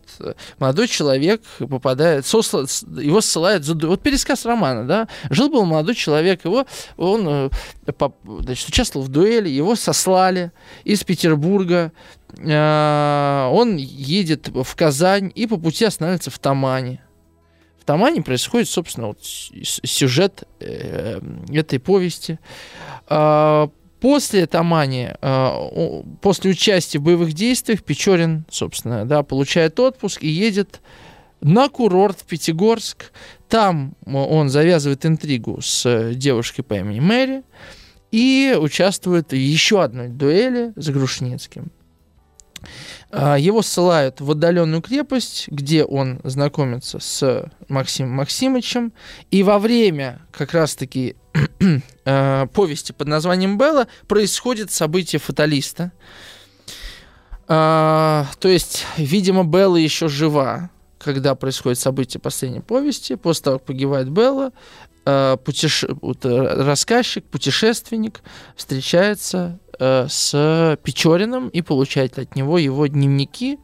[0.59, 2.65] молодой человек попадает, сосла,
[3.01, 6.65] его ссылают, за, вот пересказ романа, да, жил-был молодой человек, его,
[6.97, 7.49] он э,
[8.39, 10.51] значит, участвовал в дуэли, его сослали
[10.83, 11.91] из Петербурга,
[12.37, 17.01] э, он едет в Казань и по пути останавливается в Тамане,
[17.89, 21.19] Тамане происходит, собственно, вот сюжет э,
[21.51, 22.37] этой повести.
[23.99, 30.27] Э, после Тамани, э, после участия в боевых действиях, Печорин, собственно, да, получает отпуск и
[30.27, 30.81] едет
[31.41, 33.11] на курорт в Пятигорск.
[33.47, 37.43] Там он завязывает интригу с девушкой по имени Мэри
[38.11, 41.71] и участвует в еще одной дуэли с Грушницким.
[43.11, 48.93] А, его ссылают в отдаленную крепость, где он знакомится с Максимом Максимычем.
[49.31, 51.15] И во время как раз-таки
[52.05, 55.91] э, повести под названием «Белла» происходит событие фаталиста.
[57.47, 60.69] Э, то есть, видимо, Белла еще жива,
[60.99, 63.15] когда происходит событие последней повести.
[63.15, 64.51] После того, как погибает Белла,
[65.43, 65.87] путеше...
[65.87, 68.21] э, рассказчик, путешественник
[68.55, 73.59] встречается э, с Печориным и получает от него его дневники.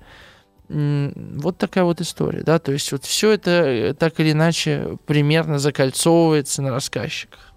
[0.68, 5.60] Вот такая вот история, да, то есть вот все это э, так или иначе примерно
[5.60, 7.54] закольцовывается на рассказчиках.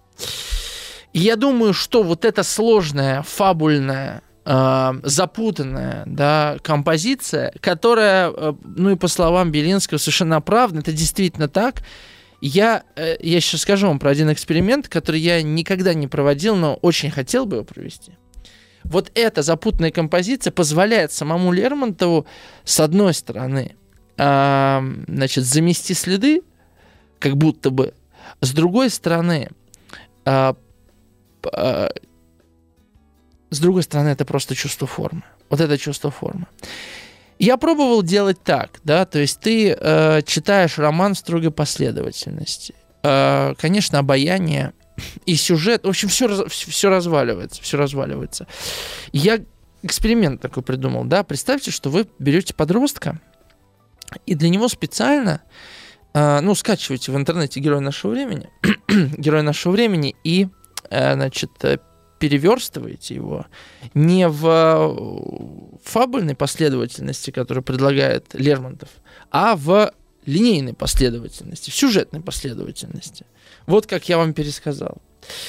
[1.13, 8.91] И я думаю, что вот эта сложная, фабульная, э, запутанная да, композиция, которая, э, ну
[8.91, 11.81] и по словам Белинского, совершенно оправдана, это действительно так.
[12.41, 16.75] Я, э, я сейчас скажу вам про один эксперимент, который я никогда не проводил, но
[16.75, 18.13] очень хотел бы его провести.
[18.83, 22.25] Вот эта запутанная композиция позволяет самому Лермонтову,
[22.63, 23.75] с одной стороны,
[24.17, 26.41] э, значит, замести следы,
[27.19, 27.93] как будто бы,
[28.41, 29.49] с другой стороны,
[30.25, 30.53] э,
[31.53, 31.89] э,
[33.49, 35.23] с другой стороны, это просто чувство формы.
[35.49, 36.45] Вот это чувство формы.
[37.39, 42.75] Я пробовал делать так, да, то есть ты э, читаешь роман в строгой последовательности.
[43.01, 44.73] Э, конечно, обаяние
[45.25, 48.47] и сюжет, в общем, все, все разваливается, все разваливается.
[49.11, 49.39] Я
[49.81, 53.19] эксперимент такой придумал, да, представьте, что вы берете подростка,
[54.25, 55.41] и для него специально,
[56.13, 58.49] э, ну, скачиваете в интернете «Герой нашего времени»,
[58.87, 60.47] «Герой нашего времени» и,
[60.89, 61.77] э, значит, э,
[62.19, 63.45] переверстываете его
[63.93, 68.89] не в э, фабульной последовательности, которую предлагает Лермонтов,
[69.31, 69.93] а в
[70.29, 73.25] линейной последовательности, в сюжетной последовательности.
[73.65, 74.97] Вот как я вам пересказал.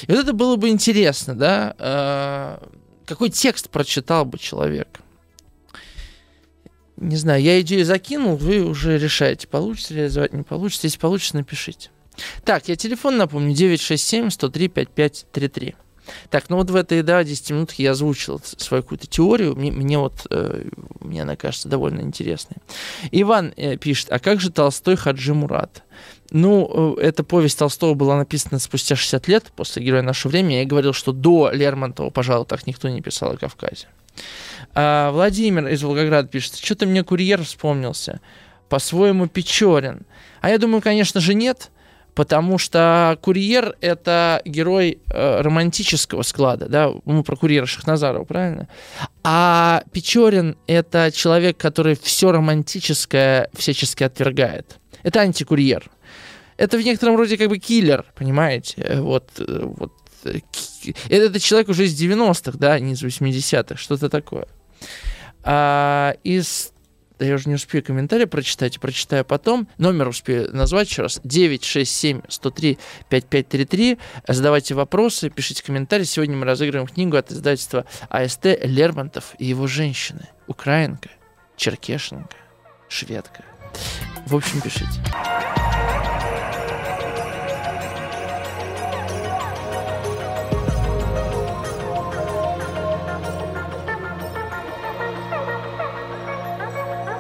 [0.07, 2.59] И вот это было бы интересно, да, э,
[3.07, 5.01] какой текст прочитал бы человек.
[6.97, 10.87] Не знаю, я идею закинул, вы уже решаете, получится реализовать, не получится.
[10.87, 11.91] Если получится, напишите.
[12.45, 15.75] Так, я телефон напомню, 967-103-5533.
[16.31, 19.57] Так, ну вот в этой, да, 10 минутах я озвучил свою какую-то теорию.
[19.57, 20.65] Мне, мне вот, э,
[21.01, 22.57] мне она кажется довольно интересной.
[23.11, 25.83] Иван э, пишет, а как же Толстой Хаджи Мурат?
[26.31, 30.55] Ну, э, эта повесть Толстого была написана спустя 60 лет после «Героя нашего времени».
[30.55, 33.89] Я говорил, что до Лермонтова, пожалуй, так никто не писал о Кавказе.
[34.75, 38.21] А Владимир из Волгограда пишет, что-то мне курьер вспомнился.
[38.69, 40.03] По-своему Печорин.
[40.41, 41.71] А я думаю, конечно же, нет
[42.21, 48.69] потому что курьер— это герой э, романтического склада, да, мы про курьера Шахназарова, правильно?
[49.25, 54.77] А Печорин— это человек, который все романтическое всячески отвергает.
[55.03, 55.91] Это антикурьер.
[56.59, 58.99] Это в некотором роде как бы киллер, понимаете?
[59.01, 60.41] Вот, э, вот э,
[61.09, 64.47] это человек уже из 90-х, да, не из 80-х, что-то такое.
[65.43, 66.75] А, из
[67.21, 69.69] да я уже не успею комментарий прочитать, прочитаю потом.
[69.77, 71.21] Номер успею назвать еще раз.
[71.23, 72.79] 967 103
[73.11, 73.99] 5533.
[74.27, 76.05] Задавайте вопросы, пишите комментарии.
[76.05, 80.29] Сегодня мы разыгрываем книгу от издательства АСТ Лермонтов и его женщины.
[80.47, 81.11] Украинка,
[81.57, 82.37] черкешенка,
[82.89, 83.45] шведка.
[84.27, 84.89] В общем, пишите.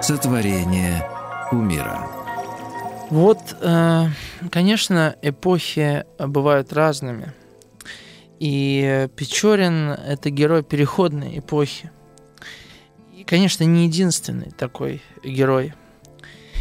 [0.02, 1.06] Сотворение
[1.50, 2.08] кумира.
[3.10, 4.06] Вот, э,
[4.50, 7.32] конечно, эпохи бывают разными.
[8.38, 11.90] И Печорин— это герой переходной эпохи.
[13.14, 15.74] И, конечно, не единственный такой герой.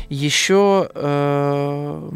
[0.09, 2.09] Еще э,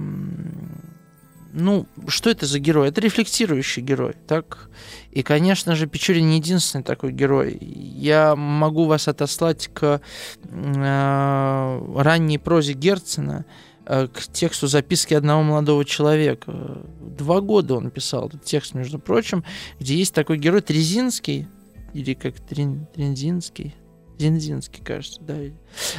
[1.54, 2.90] ну, что это за герой?
[2.90, 4.70] Это рефлектирующий герой, так?
[5.14, 7.56] И, конечно же, Печорин не единственный такой герой.
[7.62, 10.02] Я могу вас отослать к
[10.44, 13.46] э, ранней прозе Герцена,
[13.86, 16.82] э, к тексту записки одного молодого человека.
[17.00, 19.44] Два года он писал этот текст, между прочим,
[19.80, 21.48] где есть такой герой Трезинский,
[21.94, 23.76] или как Трин, Тринзинский,
[24.20, 25.36] Зинзинский, кажется, да.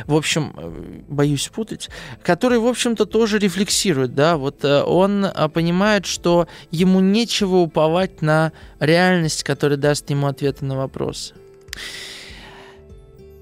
[0.07, 1.91] В общем, э, боюсь путать,
[2.23, 8.23] который, в общем-то, тоже рефлексирует, да, вот э, он э, понимает, что ему нечего уповать
[8.23, 11.35] на реальность, которая даст ему ответы на вопросы.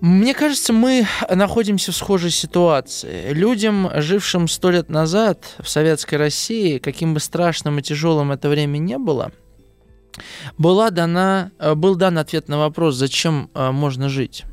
[0.01, 3.33] Мне кажется, мы находимся в схожей ситуации.
[3.33, 8.79] Людям, жившим сто лет назад в советской России, каким бы страшным и тяжелым это время
[8.79, 9.31] не было,
[10.59, 14.45] была дана, был дан ответ на вопрос, зачем можно жить.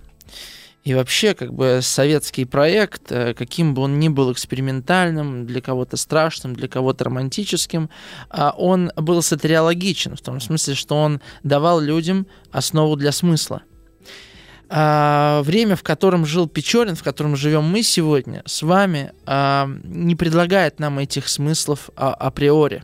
[0.84, 5.98] И вообще, как бы советский проект, э, каким бы он ни был экспериментальным, для кого-то
[5.98, 7.90] страшным, для кого-то романтическим,
[8.30, 13.62] а, он был сатериологичен, в том смысле, что он давал людям основу для смысла.
[14.72, 20.16] а, время, в котором жил Печорин, в котором живем мы сегодня с вами, а, не
[20.16, 22.84] предлагает нам этих смыслов априори.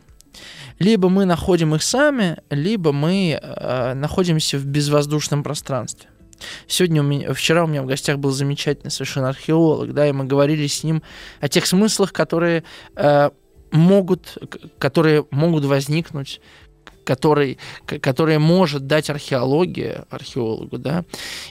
[0.80, 6.08] Либо мы находим их сами, либо мы а, находимся в безвоздушном пространстве.
[6.66, 10.24] Сегодня у меня, вчера у меня в гостях был замечательный совершенно археолог, да, и мы
[10.24, 11.02] говорили с ним
[11.40, 12.64] о тех смыслах, которые
[12.96, 13.30] э,
[13.70, 14.38] могут,
[14.78, 16.40] которые могут возникнуть
[17.06, 21.04] который, который может дать археология археологу, да,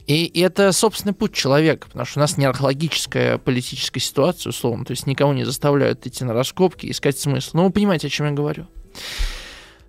[0.06, 4.86] и, и это собственный путь человека, потому что у нас не археологическая политическая ситуация, условно,
[4.86, 7.52] то есть никого не заставляют идти на раскопки, искать смысл.
[7.54, 8.68] Ну, вы понимаете, о чем я говорю.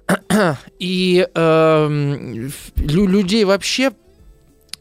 [0.79, 3.93] И э, людей вообще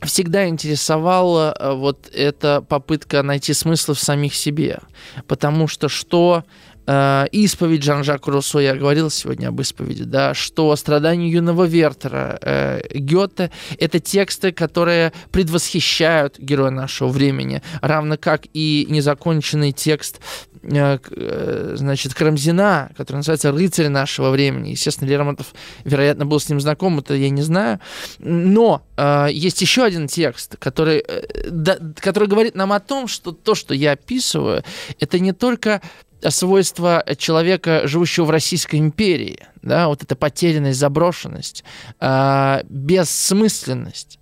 [0.04, 4.80] всегда интересовала э, вот эта попытка найти смысл в самих себе.
[5.28, 6.44] Потому что что
[6.88, 12.82] Э, исповедь Жан-Жак Руссо, я говорил сегодня об исповеди, да, что страдания юного Вертера, э,
[12.94, 20.20] Гёте— это тексты, которые предвосхищают героя нашего времени, равно как и незаконченный текст
[20.68, 24.70] значит, Карамзина, который называется «Рыцарь нашего времени».
[24.70, 25.54] Естественно, Лермонтов,
[25.84, 27.80] вероятно, был с ним знаком, это я не знаю.
[28.20, 33.32] Но э, есть еще один текст, который, э, да, который говорит нам о том, что
[33.32, 34.64] то, что я описываю,
[35.00, 35.82] это не только
[36.30, 41.64] свойства человека, живущего в Российской империи, да, вот эта потерянность, заброшенность,
[42.00, 44.20] э, бессмысленность,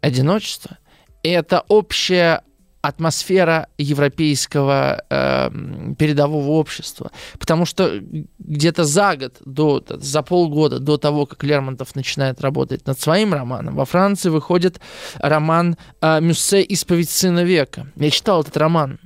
[0.00, 0.78] одиночество,
[1.22, 2.42] это общая
[2.82, 5.50] атмосфера европейского э,
[5.98, 7.10] передового общества.
[7.38, 8.00] Потому что
[8.38, 13.74] где-то за год, до, за полгода до того, как Лермонтов начинает работать над своим романом,
[13.74, 14.80] во Франции выходит
[15.18, 17.86] роман э, Мюссе «Исповедь сына века».
[17.96, 18.98] Я читал этот роман.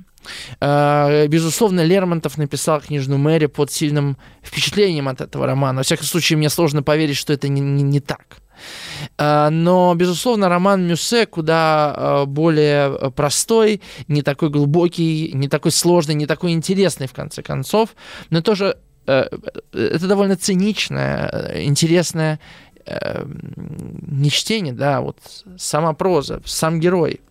[0.61, 5.79] Э, безусловно, Лермонтов написал книжную Мэри под сильным впечатлением от этого романа.
[5.79, 8.37] Во всяком случае, мне сложно поверить, что это не, не, не так.
[9.17, 16.15] Э, но, безусловно, роман Мюссе куда э, более простой, не такой глубокий, не такой сложный,
[16.15, 17.95] не такой интересный, в конце концов,
[18.29, 22.39] но тоже это довольно циничное, интересное
[22.87, 25.17] не чтение, да, вот
[25.57, 27.21] сама проза, сам герой–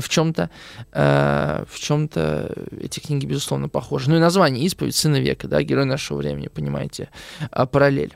[0.00, 0.50] в чем-то
[0.92, 4.08] э, в чем-то эти книги, безусловно, похожи.
[4.08, 7.10] Ну и название «Исповедь сына века», да, герой нашего времени, понимаете,
[7.70, 8.14] параллель.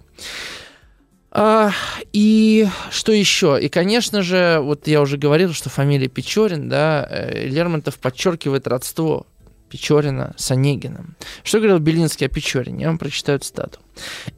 [1.38, 1.70] А,
[2.14, 3.58] и что еще?
[3.60, 9.26] И, конечно же, вот я уже говорил, что фамилия Печорин, да, э, Лермонтов подчеркивает родство
[9.68, 11.14] Печорина с Онегиным.
[11.44, 12.84] Что говорил Белинский о Печорине?
[12.84, 13.80] Я вам прочитаю цитату.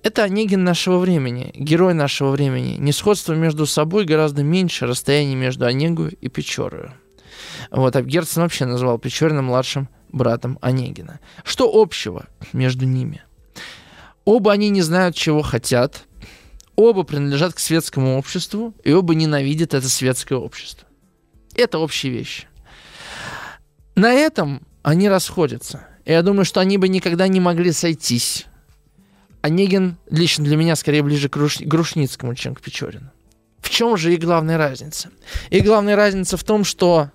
[0.03, 2.79] Это Онегин нашего времени, герой нашего времени.
[2.79, 6.95] Несходство между собой гораздо меньше расстояния между Онегу и Печорою.
[7.71, 11.21] Вот, а Герцен вообще назвал Печорина младшим братом Онегина.
[11.45, 13.23] Что общего между ними?
[14.25, 16.08] Оба они не знают, чего хотят,
[16.79, 20.87] оба принадлежат к светскому обществу, и оба ненавидят это светское общество.
[21.57, 22.47] Это общие вещи.
[23.97, 25.89] На этом они расходятся.
[26.05, 28.47] И я думаю, что они бы никогда не могли сойтись.
[29.41, 33.11] Онегин лично для меня скорее ближе к Грушницкому, чем к Печорину.
[33.61, 35.11] В чем же и главная разница?
[35.51, 37.11] И главная разница в том, что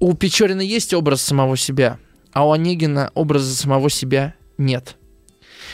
[0.00, 1.98] у Печорина есть образ самого себя,
[2.32, 4.96] а у Онегина образа самого себя нет.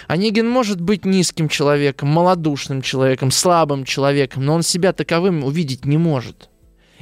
[0.09, 5.99] Онегин может быть низким человеком, малодушным человеком, слабым человеком, но он себя таковым увидеть не
[5.99, 6.49] может.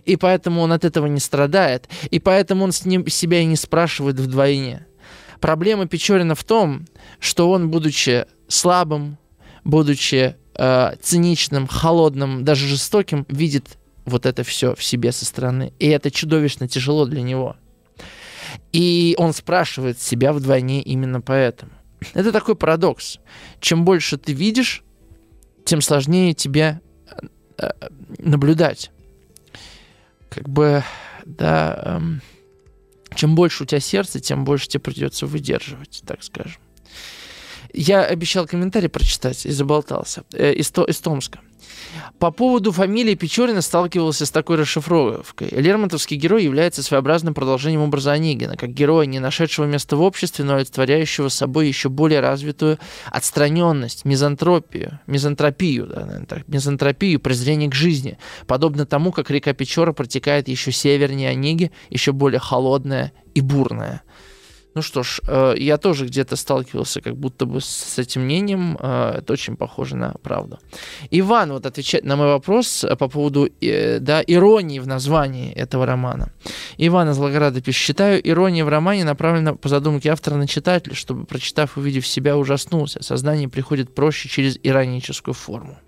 [0.05, 3.55] И поэтому он от этого не страдает, и поэтому он с ним себя и не
[3.55, 4.87] спрашивает вдвойне.
[5.41, 6.87] Проблема Печорина в том,
[7.21, 9.19] что он, будучи слабым,
[9.63, 15.73] будучи э, циничным, холодным, даже жестоким, видит вот это все в себе со стороны.
[15.79, 17.57] И это чудовищно тяжело для него.
[18.73, 21.71] И он спрашивает себя вдвойне именно поэтому.
[22.15, 23.19] Это такой парадокс.
[23.61, 24.83] Чем больше ты видишь,
[25.65, 26.81] тем сложнее тебе
[27.59, 27.71] э,
[28.19, 28.91] наблюдать.
[30.29, 30.83] Как бы,
[31.25, 32.23] да, эм,
[33.15, 36.61] чем больше у тебя сердца, тем больше тебе придется выдерживать, так скажем.
[37.77, 40.25] Я обещал комментарий прочитать и заболтался.
[40.33, 41.41] Э, из, из Томска.
[42.19, 45.49] По поводу фамилии Печорина сталкивался с такой расшифровкой.
[45.51, 50.55] Лермонтовский герой является своеобразным продолжением образа Онегина, как героя, не нашедшего места в обществе, но
[50.55, 52.79] олицетворяющего собой еще более развитую
[53.11, 59.93] отстраненность, мизантропию, мизантропию, да, наверное, так, мизантропию, презрение к жизни, подобно тому, как река Печора
[59.93, 64.03] протекает еще севернее Онеги, еще более холодная и бурная.
[64.77, 68.77] Ну что ж, э, я тоже где-то сталкивался как будто бы с этим мнением.
[68.79, 70.59] Э, это очень похоже на правду.
[71.11, 76.31] Иван вот отвечает на мой вопрос э, по поводу да, иронии в названии этого романа.
[76.77, 77.87] Иван из Волгограда пишет.
[77.87, 83.03] Считаю, ирония в романе направлена по задумке автора на читателя, чтобы, прочитав, увидев себя, ужаснулся.
[83.03, 85.79] Сознание приходит проще через ироническую форму.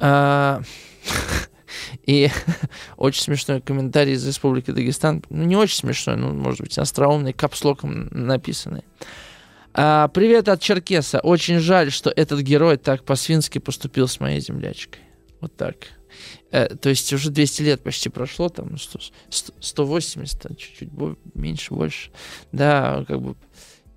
[2.06, 2.30] И
[2.96, 5.22] очень смешной комментарий из Республики Дагестан.
[5.30, 8.84] Ну, не очень смешной, ну, может быть, остроумный, капслоком написанный.
[9.74, 11.20] А, привет от Черкеса.
[11.20, 15.02] Очень жаль, что этот герой так по-свински поступил с моей землячкой.
[15.40, 15.76] Вот так.
[16.50, 19.00] Э, то есть уже 200 лет почти прошло, там 100,
[19.60, 20.90] 180, чуть-чуть
[21.34, 22.10] меньше, больше.
[22.52, 23.36] Да, как бы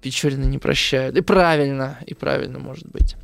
[0.01, 1.15] Печорина не прощают.
[1.15, 3.15] И правильно, и правильно, может быть.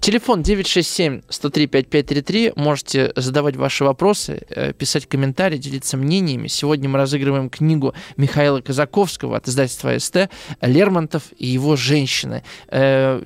[0.00, 2.52] Телефон 967-103-5533.
[2.56, 6.48] Можете задавать ваши вопросы, э, писать комментарии, делиться мнениями.
[6.48, 10.28] Сегодня мы разыгрываем книгу Михаила Казаковского от издательства СТ
[10.60, 12.42] «Лермонтов и его женщины».
[12.68, 13.22] Э,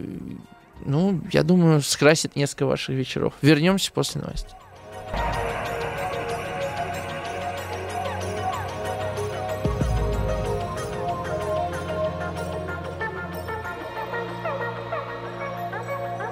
[0.87, 3.35] ну, я думаю, скрасит несколько ваших вечеров.
[3.43, 4.55] Вернемся после новостей.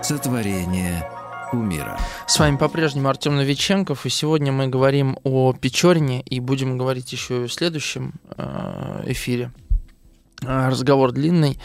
[0.09, 1.07] Сотворение
[1.53, 2.01] умира.
[2.27, 7.45] С вами по-прежнему Артем Новиченков, и сегодня мы говорим о Печорине, и будем говорить еще
[7.45, 9.51] и в следующем э, эфире.
[10.41, 11.59] Э, разговор длинный.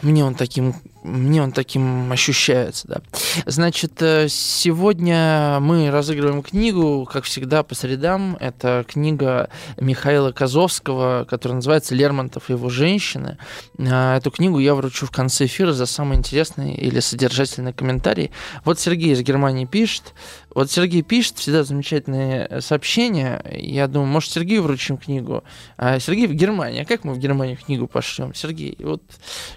[0.00, 3.02] Мне он таким мне он таким ощущается, да.
[3.46, 8.36] Значит, э, сегодня мы разыгрываем книгу, как всегда, по средам.
[8.40, 9.50] Это книга
[9.80, 13.38] Михаила Козовского, которая называется «Лермонтов и его женщины».
[13.78, 18.30] А, эту книгу я вручу в конце эфира за самый интересный или содержательный комментарий.
[18.64, 20.14] Вот Сергей из Германии пишет.
[20.54, 23.42] Вот Сергей пишет всегда замечательные сообщения.
[23.50, 25.42] Я думаю, может, Сергею вручим книгу.
[25.78, 26.82] А Сергей в Германии.
[26.82, 28.34] А как мы в Германию книгу пошлем?
[28.34, 29.02] Сергей, вот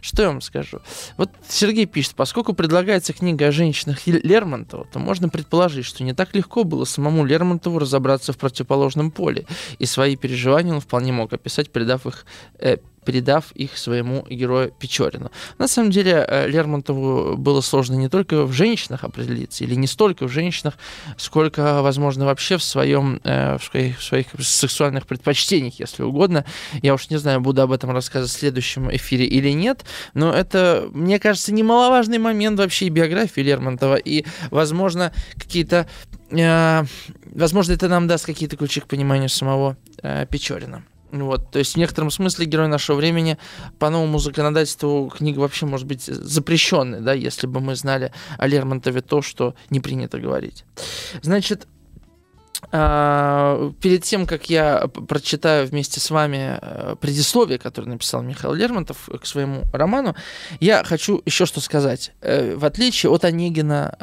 [0.02, 0.80] что я вам скажу?
[1.18, 6.36] Вот Сергей пишет, поскольку предлагается книга о женщинах Лермонтова, то можно предположить, что не так
[6.36, 9.46] легко было самому Лермонтову разобраться в противоположном поле,
[9.80, 12.26] и свои переживания он вполне мог описать, передав их
[12.60, 15.32] э, передав их своему герою Печорину.
[15.58, 20.28] На самом деле э, Лермонтову было сложно не только в женщинах определиться, или не столько
[20.28, 20.74] в женщинах,
[21.18, 26.46] сколько, возможно, вообще в, своем, э, в, своих, в своих сексуальных предпочтениях, если угодно.
[26.82, 30.90] Я уж не знаю, буду об этом рассказывать в следующем эфире или нет, но это,
[30.92, 35.88] мне кажется, немаловажный момент вообще биографии Лермонтова, и, возможно, какие-то...
[36.32, 36.84] Э,
[37.26, 39.78] возможно, это нам даст какие-то ключи к пониманию самого
[40.30, 40.84] Печорина.
[41.24, 43.38] Вот, то есть в некотором смысле герой нашего времени
[43.80, 49.02] по новому законодательству книга вообще может быть запрещенной, да, если бы мы знали о Лермонтове
[49.02, 50.66] то, что не принято говорить.
[51.22, 51.68] Значит,
[52.62, 59.26] перед тем, как я прочитаю вместе с вами э, предисловие, которое написал Михаил Лермонтов к
[59.26, 60.16] своему роману,
[60.60, 62.12] я хочу еще что сказать.
[62.22, 63.96] Э, в отличие от Онегина,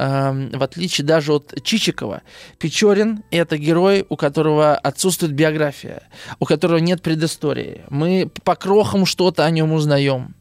[0.53, 2.23] в отличие даже от Чичикова,
[2.59, 6.03] Печорин— это герой, у которого отсутствует биография,
[6.39, 7.83] у которого нет предыстории.
[7.91, 10.35] Мы по крохам что-то о нем узнаем.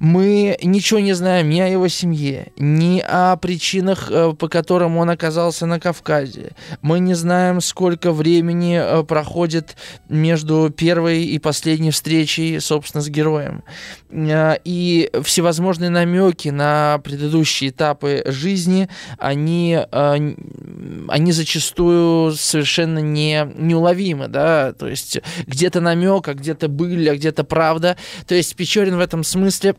[0.00, 5.10] Мы ничего не знаем ни о его семье, ни о причинах, э, по которым он
[5.10, 6.52] оказался на Кавказе.
[6.80, 9.76] Мы не знаем, сколько времени э, проходит
[10.08, 13.64] между первой и последней встречей, собственно, с героем.
[14.10, 18.88] Э, и всевозможные намеки на предыдущие этапы жизни,
[19.18, 27.16] они, они зачастую совершенно не, неуловимы, да, то есть где-то намек, а где-то были, а
[27.16, 27.96] где-то правда.
[28.26, 29.74] То есть Печорин в этом смысле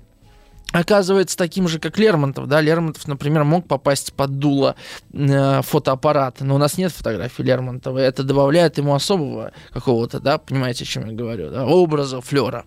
[0.74, 2.48] оказывается таким же, как Лермонтов.
[2.48, 2.60] Да?
[2.60, 4.76] Лермонтов, например, мог попасть под дуло
[5.14, 10.38] э, фотоаппарата, но у нас нет фотографий Лермонтова, и это добавляет ему особого какого-то, да,
[10.38, 12.66] понимаете, о чем я говорю, да, образа, флера.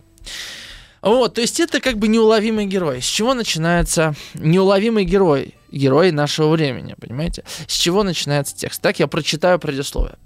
[1.03, 3.03] Вот, то есть это как бы неуловимый герой.
[3.03, 5.55] С чего начинается неуловимый герой?
[5.70, 7.45] Герой нашего времени, понимаете?
[7.66, 8.80] С чего начинается текст?
[8.80, 10.16] Так я прочитаю предисловие.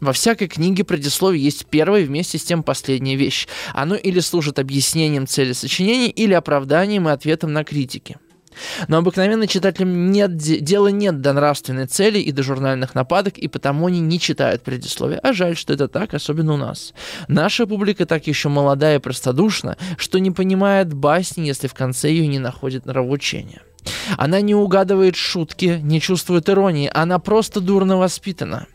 [0.00, 3.48] Во всякой книге предисловие есть первая вместе с тем последняя вещь.
[3.72, 8.18] Оно или служит объяснением цели сочинения, или оправданием и ответом на критики.
[8.88, 13.86] Но обыкновенно читателям нет, дела нет до нравственной цели и до журнальных нападок, и потому
[13.86, 15.18] они не читают предисловие.
[15.18, 16.94] А жаль, что это так, особенно у нас.
[17.28, 22.26] Наша публика так еще молодая и простодушна, что не понимает басни, если в конце ее
[22.26, 23.62] не находит нравоучения.
[24.16, 28.66] Она не угадывает шутки, не чувствует иронии, она просто дурно воспитана.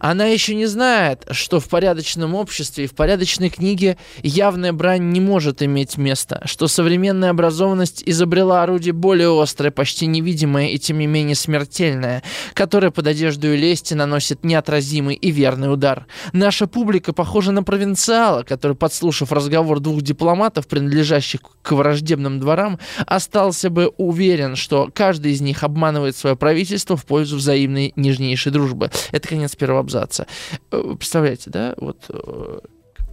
[0.00, 5.20] Она еще не знает, что в порядочном обществе и в порядочной книге явная брань не
[5.20, 11.06] может иметь места, что современная образованность изобрела орудие более острое, почти невидимое и тем не
[11.06, 12.22] менее смертельное,
[12.54, 16.06] которое под одежду лести наносит неотразимый и верный удар.
[16.32, 23.70] Наша публика похожа на провинциала, который, подслушав разговор двух дипломатов, принадлежащих к враждебным дворам, остался
[23.70, 28.90] бы уверен, что каждый из них обманывает свое правительство в пользу взаимной нежнейшей дружбы.
[29.12, 30.26] Это, конечно конец первого абзаца.
[30.70, 32.58] Э, представляете, да, вот э,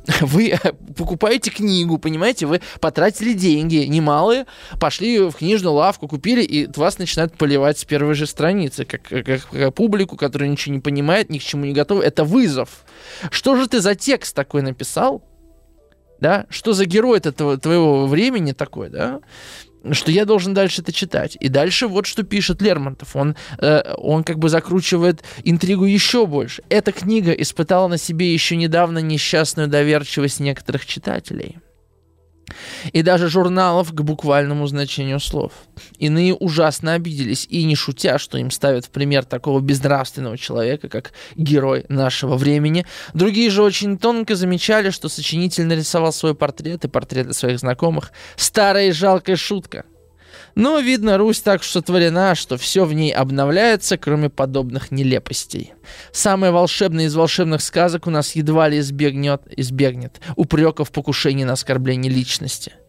[0.20, 0.56] Вы
[0.98, 4.46] покупаете книгу, понимаете, вы потратили деньги немалые,
[4.78, 9.26] пошли в книжную лавку, купили, и вас начинают поливать с первой же страницы, как, как,
[9.26, 12.02] как публику, которая ничего не понимает, ни к чему не готова.
[12.02, 12.84] Это вызов.
[13.32, 15.24] Что же ты за текст такой написал?
[16.20, 16.48] Да?
[16.50, 19.22] Что за герой этого твоего времени такой, да?
[19.92, 21.38] Что я должен дальше это читать.
[21.40, 23.16] И дальше вот что пишет Лермонтов.
[23.16, 26.64] Он, э, он как бы закручивает интригу еще больше.
[26.70, 31.58] Эта книга испытала на себе еще недавно несчастную доверчивость некоторых читателей–
[32.92, 35.52] и даже журналов к буквальному значению слов.
[35.98, 41.14] Иные ужасно обиделись и не шутя, что им ставят в пример такого безнравственного человека, как
[41.36, 42.86] герой нашего времени.
[43.14, 48.12] Другие же очень тонко замечали, что сочинитель нарисовал свой портрет и портреты своих знакомых.
[48.36, 49.86] Старая и жалкая шутка–
[50.56, 55.74] но, видно, Русь так сотворена, что все в ней обновляется, кроме подобных нелепостей.
[56.12, 62.12] Самое волшебное из волшебных сказок у нас едва ли избегнет, избегнет упреков, покушений на оскорбление
[62.12, 62.74] личности–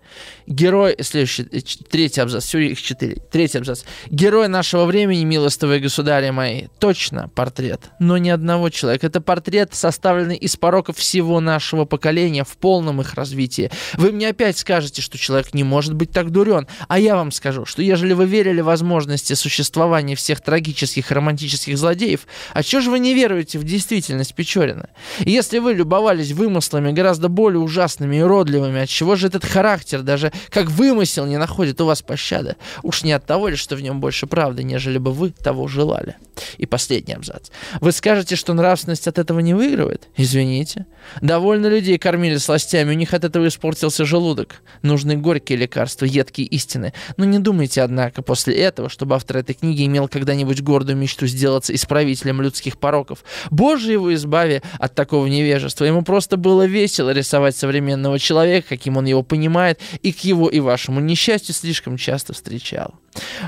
[0.47, 3.17] Герой, следующий, э, третий абзац, все их четыре.
[3.31, 3.85] Третий абзац.
[4.11, 9.07] Герой нашего времени, милостивые государи мои, точно портрет, но ни одного человека.
[9.07, 13.71] Это портрет, составленный из пороков всего нашего поколения в полном их развитии.
[13.95, 17.65] Вы мне опять скажете, что человек не может быть так дурен, а я вам скажу,
[17.65, 22.91] что ежели вы верили в возможности существования всех трагических и романтических злодеев, а чего же
[22.91, 24.91] вы не веруете в действительность Печорина?
[25.21, 30.33] Если вы любовались вымыслами гораздо более ужасными и уродливыми, от чего же этот характер даже
[30.51, 32.57] как вымысел не находит у вас пощады.
[32.83, 36.17] Уж не от того ли, что в нем больше правды, нежели бы вы того желали.
[36.59, 37.51] И последний абзац.
[37.81, 40.09] Вы скажете, что нравственность от этого не выигрывает?
[40.17, 40.87] Извините.
[41.21, 44.63] Довольно людей кормили сластями, у них от этого испортился желудок.
[44.83, 46.93] Нужны горькие лекарства, едкие истины.
[47.17, 51.75] Но не думайте, однако, после этого, чтобы автор этой книги имел когда-нибудь гордую мечту сделаться
[51.75, 53.25] исправителем людских пороков.
[53.51, 55.85] Боже его избави от такого невежества.
[55.85, 61.01] Ему просто было весело рисовать современного человека, каким он его понимает, и его и вашему
[61.01, 62.95] несчастью слишком часто встречал.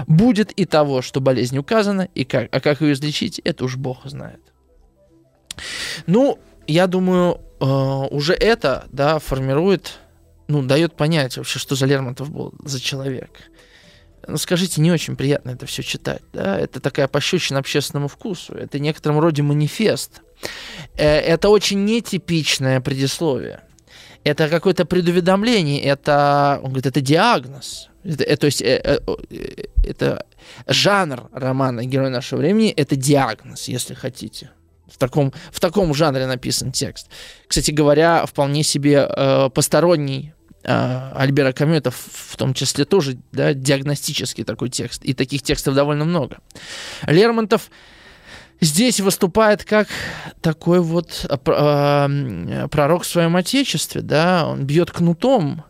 [0.06, 4.04] Будет и того, что болезнь указана, и как, а как ее излечить, это уж Бог
[4.04, 4.40] знает.
[6.06, 9.98] Ну, я думаю, э, уже это, да, формирует,
[10.48, 13.30] ну, дает понять вообще, что за Лермонтов был за человек.
[14.28, 16.58] Ну, скажите, не очень приятно это все читать, да?
[16.58, 20.22] Это такая пощечина общественному вкусу, это некотором роде манифест.
[20.96, 23.65] Э, это очень нетипичное предисловие
[24.26, 27.90] это какое-то предуведомление, это, он говорит, это диагноз.
[28.02, 29.00] Это, это, то есть э,
[29.30, 30.26] э, это
[30.66, 34.50] жанр романа «Герой нашего времени»— это диагноз, если хотите.
[34.88, 37.08] В таком, в таком жанре написан текст.
[37.46, 40.32] Кстати говоря, вполне себе э, посторонний
[40.64, 45.04] э, Альбера Камю, это в том числе тоже да, диагностический такой текст.
[45.04, 46.38] И таких текстов довольно много.
[47.06, 47.70] Лермонтов
[48.60, 49.88] здесь выступает как
[50.40, 55.64] такой вот э, пророк в своем отечестве, да, он бьет кнутом,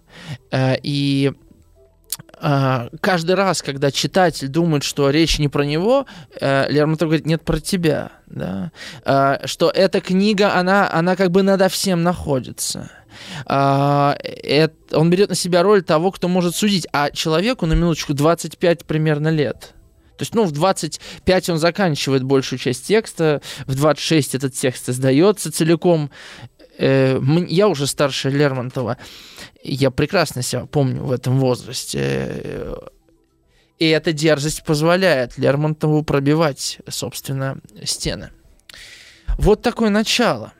[0.51, 1.32] э, и
[2.41, 6.07] э, каждый раз, когда читатель думает, что речь не про него,
[6.41, 8.70] э, Лермонтов говорит, нет, про тебя, да,
[9.05, 12.91] э, что эта книга, она, она как бы надо всем находится.
[13.47, 18.84] Это, он берет на себя роль того, кто может судить, а человеку на минуточку 25
[18.84, 19.76] примерно лет.
[20.17, 25.53] То есть, ну, в 25 он заканчивает большую часть текста, в 26 этот текст издается
[25.53, 26.11] целиком.
[26.79, 28.97] Э, я уже старше Лермонтова,
[29.62, 32.77] я прекрасно себя помню в этом возрасте.
[33.79, 38.31] И эта дерзость позволяет Лермонтову пробивать, собственно, стены.
[39.39, 40.53] Вот такое начало.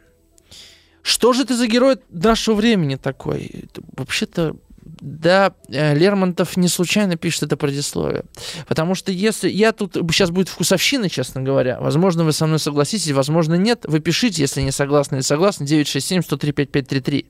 [1.03, 3.67] Что же ты за герой нашего времени такой?
[3.97, 4.57] Вообще-то
[5.01, 8.24] да, э, Лермонтов не случайно пишет это предисловие.
[8.66, 9.49] Потому что если...
[9.49, 9.94] Я тут...
[9.94, 11.78] Сейчас будет вкусовщина, честно говоря.
[11.80, 13.84] Возможно, вы со мной согласитесь, возможно, нет.
[13.86, 15.64] Вы пишите, если не согласны или согласны.
[15.64, 17.26] 967-103-5533.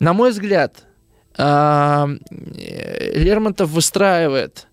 [0.00, 0.84] На мой взгляд,
[1.36, 4.68] а, Лермонтов выстраивает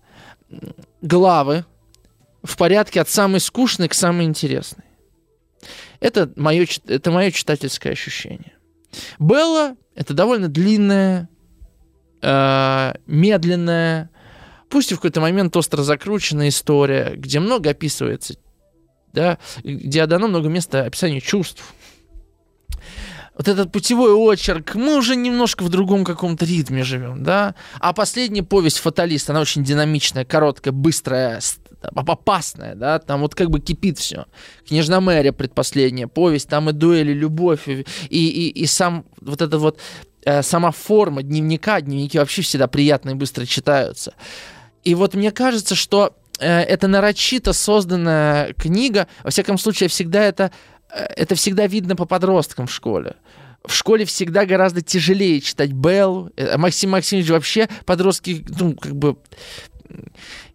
[1.00, 1.64] главы
[2.42, 4.84] в порядке от самой скучной к самой интересной.
[6.00, 8.52] Это мое, это мое читательское ощущение.
[9.18, 11.28] Белла— это довольно длинная,
[12.22, 14.10] э, медленная,
[14.68, 18.36] пусть и в какой-то момент остро закрученная история, где много описывается,
[19.12, 21.62] да, где отдано много места описанию чувств.
[23.36, 27.54] Вот этот путевой очерк, мы уже немножко в другом каком-то ритме живем, да.
[27.80, 31.40] А последняя повесть «Фаталист», она очень динамичная, короткая, быстрая,
[31.82, 34.26] опасная, да, там вот как бы кипит все.
[34.68, 39.78] «Княжна Мэри» предпоследняя повесть, там и дуэли, любовь, и, и, и сам вот этот вот
[40.42, 44.14] сама форма дневника, дневники вообще всегда приятно и быстро читаются.
[44.84, 50.50] И вот мне кажется, что э, это нарочито созданная книга, во всяком случае, всегда это,
[50.90, 53.16] э, это всегда видно по подросткам в школе.
[53.64, 56.30] в школе всегда гораздо тяжелее читать Беллу.
[56.36, 59.16] Э, Максим Максимович вообще подростки, ну, как бы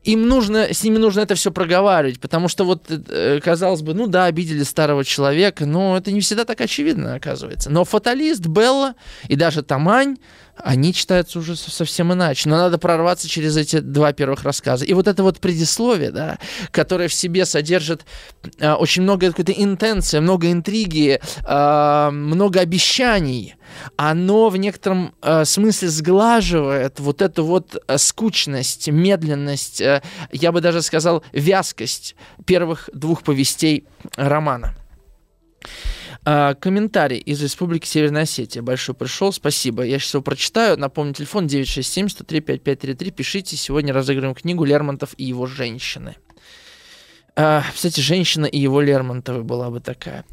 [0.08, 4.08] им нужно, с ними нужно это все проговаривать, потому что вот, э, казалось бы, ну
[4.08, 7.70] да, обидели старого человека, но это не всегда так очевидно, оказывается.
[7.70, 8.96] Но фаталист, Белла
[9.28, 10.18] и даже Тамань,
[10.58, 12.50] они читаются уже совсем иначе.
[12.50, 14.86] Но надо прорваться через эти два первых рассказа.
[14.86, 16.38] И вот это вот предисловие, да,
[16.72, 18.06] которое в себе содержит
[18.60, 23.56] э, очень много какой-то интенции, много интриги, э, много обещаний,
[23.96, 30.02] оно в некотором э, смысле сглаживает вот эту вот скучность, медленность, э,
[30.32, 33.86] я бы даже сказал, вязкость первых двух повестей
[34.16, 34.76] романа.
[36.30, 39.84] А, комментарий из Республики Северная Осетия большой пришел, спасибо.
[39.84, 40.78] Я сейчас его прочитаю.
[40.78, 43.12] Напомню, телефон 967-103-5533.
[43.12, 43.56] Пишите.
[43.56, 46.18] Сегодня разыгрываем книгу Лермонтов и его женщины.
[47.40, 50.26] А, кстати, женщина и его Лермонтовой была бы такая.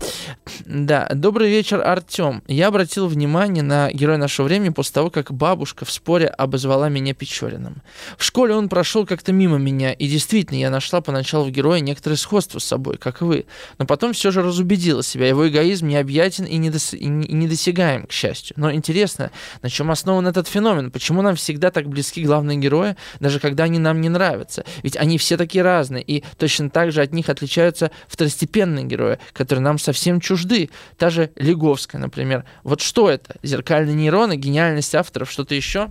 [0.65, 2.43] Да, добрый вечер, Артем.
[2.47, 7.13] Я обратил внимание на героя нашего времени после того, как бабушка в споре обозвала меня
[7.13, 7.83] Печориным.
[8.17, 12.17] В школе он прошел как-то мимо меня, и действительно, я нашла поначалу в герое некоторое
[12.17, 13.47] сходство с собой, как и вы.
[13.77, 15.29] Но потом все же разубедила себя.
[15.29, 16.95] Его эгоизм необъятен и, недос...
[16.95, 18.55] и недосягаем, к счастью.
[18.59, 19.31] Но интересно,
[19.61, 20.91] на чем основан этот феномен?
[20.91, 24.65] Почему нам всегда так близки главные герои, даже когда они нам не нравятся?
[24.83, 29.63] Ведь они все такие разные, и точно так же от них отличаются второстепенные герои, которые
[29.63, 30.71] нам совсем чужды.
[30.97, 32.45] Та же Леговская, например.
[32.63, 33.37] Вот что это?
[33.43, 35.91] Зеркальные нейроны, гениальность авторов, что-то еще?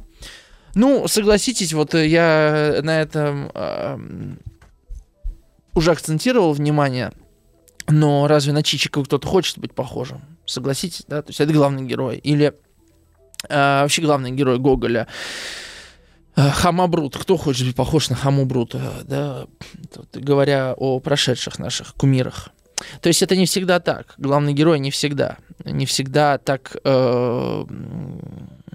[0.75, 3.97] Ну, согласитесь, вот я на этом э,
[5.75, 7.11] уже акцентировал внимание,
[7.87, 10.21] но разве на Чичика кто-то хочет быть похожим?
[10.45, 11.21] Согласитесь, да?
[11.21, 12.17] То есть это главный герой.
[12.17, 12.53] Или
[13.47, 15.01] э, вообще главный герой Гоголя.
[15.01, 15.62] Э,
[16.35, 17.17] Хамабрут.
[17.17, 19.45] Кто хочет быть похож на Хамубрута, да,
[20.13, 22.49] говоря о прошедших наших кумирах.
[23.01, 24.15] То есть это не всегда так.
[24.17, 25.37] Главный герой не всегда.
[25.63, 27.65] Не всегда так э,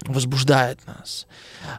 [0.07, 1.27] возбуждает нас.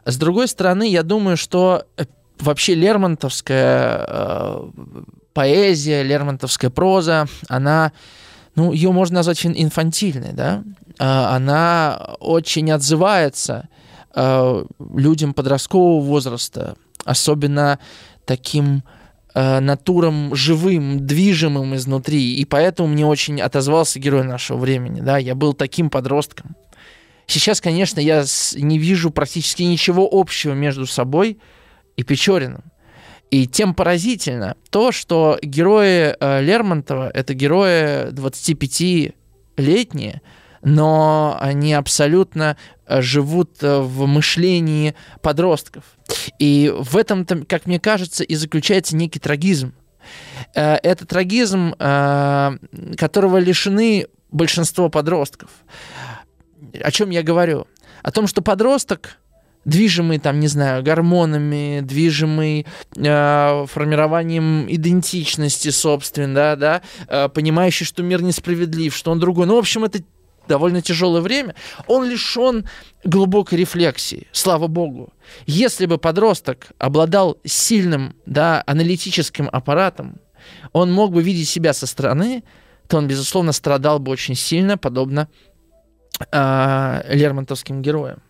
[0.04, 2.04] С другой стороны, я думаю, что э,
[2.38, 4.70] вообще лермонтовская э,
[5.32, 7.92] поэзия, лермонтовская проза, она,
[8.54, 10.62] ну, ее можно назвать инфантильной, да?
[10.98, 13.80] Э, она очень отзывается э,
[14.14, 17.78] людям подросткового возраста, особенно
[18.24, 18.82] таким
[19.34, 22.36] э, натурам живым, движимым изнутри.
[22.36, 25.00] И поэтому мне очень отозвался герой нашего времени.
[25.00, 25.18] Да?
[25.18, 26.56] Я был таким подростком.
[27.26, 28.24] Сейчас, конечно, я
[28.56, 31.38] не вижу практически ничего общего между собой
[31.96, 32.64] и Печориным.
[33.30, 40.20] И тем поразительно то, что герои э, Лермонтова— это герои 25-летние,
[40.62, 42.56] но они абсолютно
[42.86, 45.84] э, живут э, в мышлении подростков.
[46.38, 49.74] И в этом, как мне кажется, и заключается некий трагизм.
[50.54, 55.50] Э, это трагизм, которого лишены большинство подростков.
[56.80, 57.66] О чем я говорю?
[58.02, 59.18] О том, что подросток
[59.64, 68.02] движимый, там, не знаю, гормонами, движимый э, формированием идентичности собственно, да, да, э, понимающий, что
[68.02, 69.46] мир несправедлив, что он другой.
[69.46, 70.00] Ну, в общем, это
[70.50, 71.54] довольно тяжелое время,
[71.86, 72.68] он лишен
[73.04, 75.12] глубокой рефлексии, слава богу.
[75.46, 80.16] Если бы подросток обладал сильным да, аналитическим аппаратом,
[80.72, 82.42] он мог бы видеть себя со стороны,
[82.88, 85.28] то он, безусловно, страдал бы очень сильно, подобно
[86.32, 88.20] э, лермонтовским героям.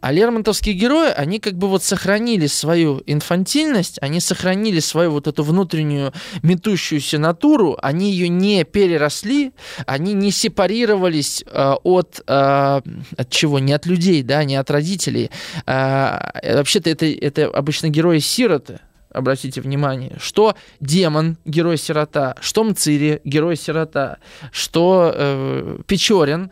[0.00, 5.42] А лермонтовские герои, они как бы вот сохранили свою инфантильность, они сохранили свою вот эту
[5.42, 6.12] внутреннюю
[6.42, 9.52] метущуюся натуру, они ее не переросли,
[9.86, 12.80] они не сепарировались э, от, э,
[13.16, 13.58] от чего?
[13.58, 15.30] Не от людей, да, не от родителей.
[15.66, 18.80] Э, вообще-то это, это обычно герои-сироты,
[19.12, 24.18] обратите внимание, что демон герой-сирота, что Мцири герой-сирота,
[24.50, 26.50] что э, Печорин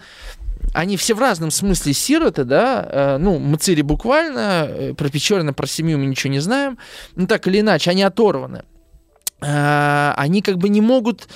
[0.73, 5.67] они все в разном смысле сироты, да, э, ну, Мацири буквально, э, про Печорина, про
[5.67, 6.79] семью мы ничего не знаем,
[7.17, 8.65] ну, так или иначе, они оторваны.
[9.43, 11.29] Э, они как бы не могут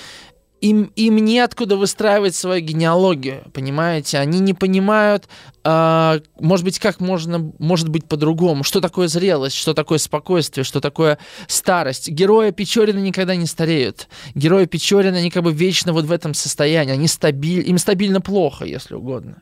[0.65, 4.17] им, им неоткуда выстраивать свою генеалогию, понимаете?
[4.17, 5.27] Они не понимают,
[5.63, 10.81] э, может быть, как можно, может быть по-другому, что такое зрелость, что такое спокойствие, что
[10.81, 12.09] такое старость.
[12.09, 14.07] Герои Печорина никогда не стареют.
[14.33, 18.65] Герои Печорина, они как бы вечно вот в этом состоянии, они стабиль, им стабильно плохо,
[18.65, 19.41] если угодно.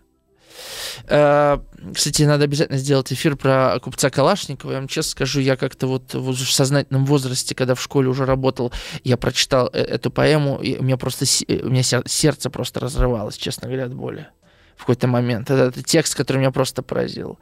[1.08, 1.60] Э,
[1.94, 4.72] кстати, надо обязательно сделать эфир про купца Калашникова.
[4.72, 8.72] Я вам честно скажу, я как-то вот в сознательном возрасте, когда в школе уже работал,
[9.04, 13.38] я прочитал э, эту поэму, и у меня просто э, у меня сердце просто разрывалось,
[13.38, 14.28] честно говоря, от боли
[14.76, 15.50] в какой-то момент.
[15.50, 17.38] Это, это текст, который меня просто поразил.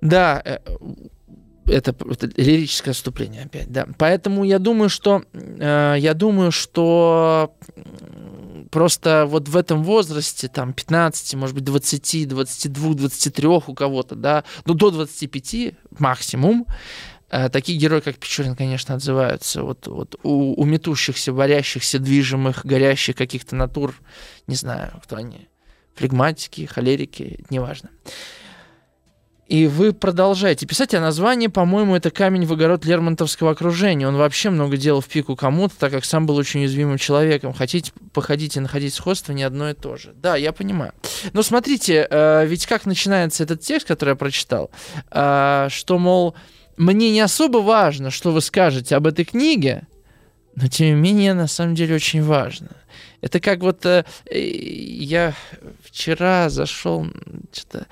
[0.00, 0.42] Да,
[1.66, 3.86] это, это лирическое отступление опять, да.
[3.98, 7.54] Поэтому я думаю, что я думаю, что
[8.72, 14.44] Просто вот в этом возрасте, там, 15, может быть, 20, 22, 23 у кого-то, да,
[14.64, 16.66] ну, до 25 максимум,
[17.28, 19.62] э, такие герои, как Печорин, конечно, отзываются.
[19.62, 23.94] Вот, вот у, у метущихся, борящихся, движимых, горящих каких-то натур,
[24.46, 25.48] не знаю, кто они,
[25.94, 27.90] флегматики, холерики, неважно.
[29.52, 34.08] И вы продолжаете писать, а название, по-моему, это «Камень в огород Лермонтовского окружения».
[34.08, 37.52] Он вообще много делал в пику кому-то, так как сам был очень уязвимым человеком.
[37.52, 40.14] Хотите, походите находить сходство, не одно и то же.
[40.14, 40.94] Да, я понимаю.
[41.34, 44.70] Но смотрите, э, ведь как начинается этот текст, который я прочитал,
[45.10, 46.34] э, что, мол,
[46.78, 49.86] мне не особо важно, что вы скажете об этой книге,
[50.56, 52.70] но тем не менее, на самом деле, очень важно.
[53.20, 55.34] Это как вот э, я
[55.84, 57.06] вчера зашел,
[57.52, 57.86] что-то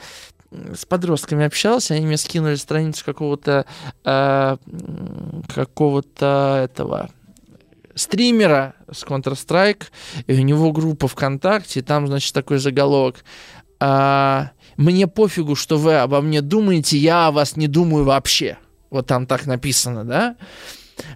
[0.51, 3.66] с подростками общался, они мне скинули страницу какого-то
[4.05, 4.57] э,
[5.55, 7.11] какого-то этого
[7.94, 9.84] стримера с Counter-Strike,
[10.26, 13.24] и у него группа ВКонтакте, и там, значит, такой заголовок.
[13.78, 18.59] А, «Мне пофигу, что вы обо мне думаете, я о вас не думаю вообще».
[18.90, 20.36] Вот там так написано, да?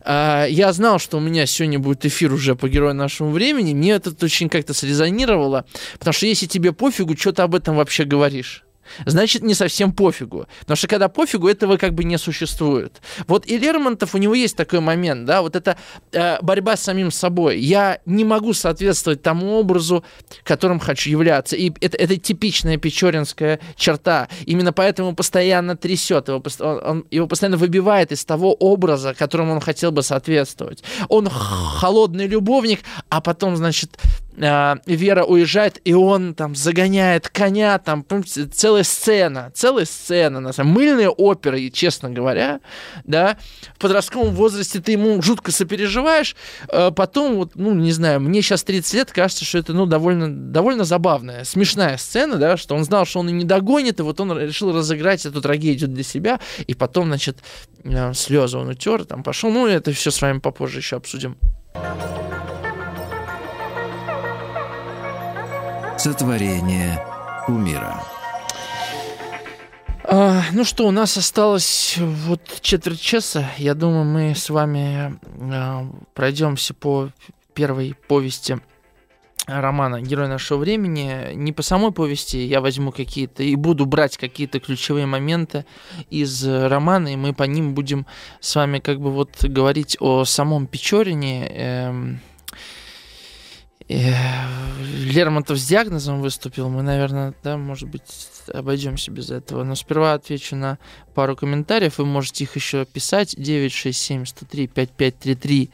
[0.02, 3.74] А, я знал, что у меня сегодня будет эфир уже по герою нашему времени.
[3.74, 5.64] Мне это очень как-то срезонировало,
[5.98, 8.63] потому что если тебе пофигу, что ты об этом вообще говоришь?
[9.06, 10.46] Значит не совсем пофигу.
[10.60, 13.00] Потому что когда пофигу, этого как бы не существует.
[13.26, 15.76] Вот и Лермонтов, у него есть такой момент, да, вот это
[16.12, 17.58] э, борьба с самим собой.
[17.58, 20.04] Я не могу соответствовать тому образу,
[20.42, 21.56] которым хочу являться.
[21.56, 24.28] И это, это типичная печоринская черта.
[24.46, 29.60] Именно поэтому постоянно трясет, его, он, он, его постоянно выбивает из того образа, которому он
[29.60, 30.82] хотел бы соответствовать.
[31.08, 33.98] Он холодный любовник, а потом, значит,
[34.36, 40.52] э, Вера уезжает, и он там загоняет коня, там, помните, целая сцена, целая сцена, на
[40.52, 42.60] самом мыльные оперы, честно говоря,
[43.04, 43.36] да,
[43.76, 46.36] в подростковом возрасте ты ему жутко сопереживаешь,
[46.68, 50.28] э, потом, вот, ну, не знаю, мне сейчас 30 лет, кажется, что это, ну, довольно,
[50.28, 54.20] довольно забавная, смешная сцена, да, что он знал, что он и не догонит, и вот
[54.20, 57.38] он решил разыграть эту трагедию для себя, и потом, значит,
[57.84, 61.36] э, слезы он утер, там пошел, ну, это все с вами попозже еще обсудим.
[66.04, 67.02] Сотворение
[67.48, 68.04] умира.
[70.04, 73.50] А, ну что, у нас осталось вот четверть часа.
[73.56, 75.18] Я думаю, мы с вами
[75.50, 77.08] а, пройдемся по
[77.54, 78.58] первой повести
[79.46, 81.32] романа «Герой нашего времени».
[81.32, 85.64] Не по самой повести я возьму какие-то и буду брать какие-то ключевые моменты
[86.10, 88.04] из романа, и мы по ним будем
[88.40, 92.20] с вами как бы вот говорить о самом Печорине, эм,
[93.88, 98.02] Лермонтов с диагнозом выступил, мы, наверное, да, может быть,
[98.52, 99.62] обойдемся без этого.
[99.62, 100.78] Но сперва отвечу на
[101.14, 101.98] пару комментариев.
[101.98, 103.34] Вы можете их еще писать.
[103.34, 105.68] 967-103-5533.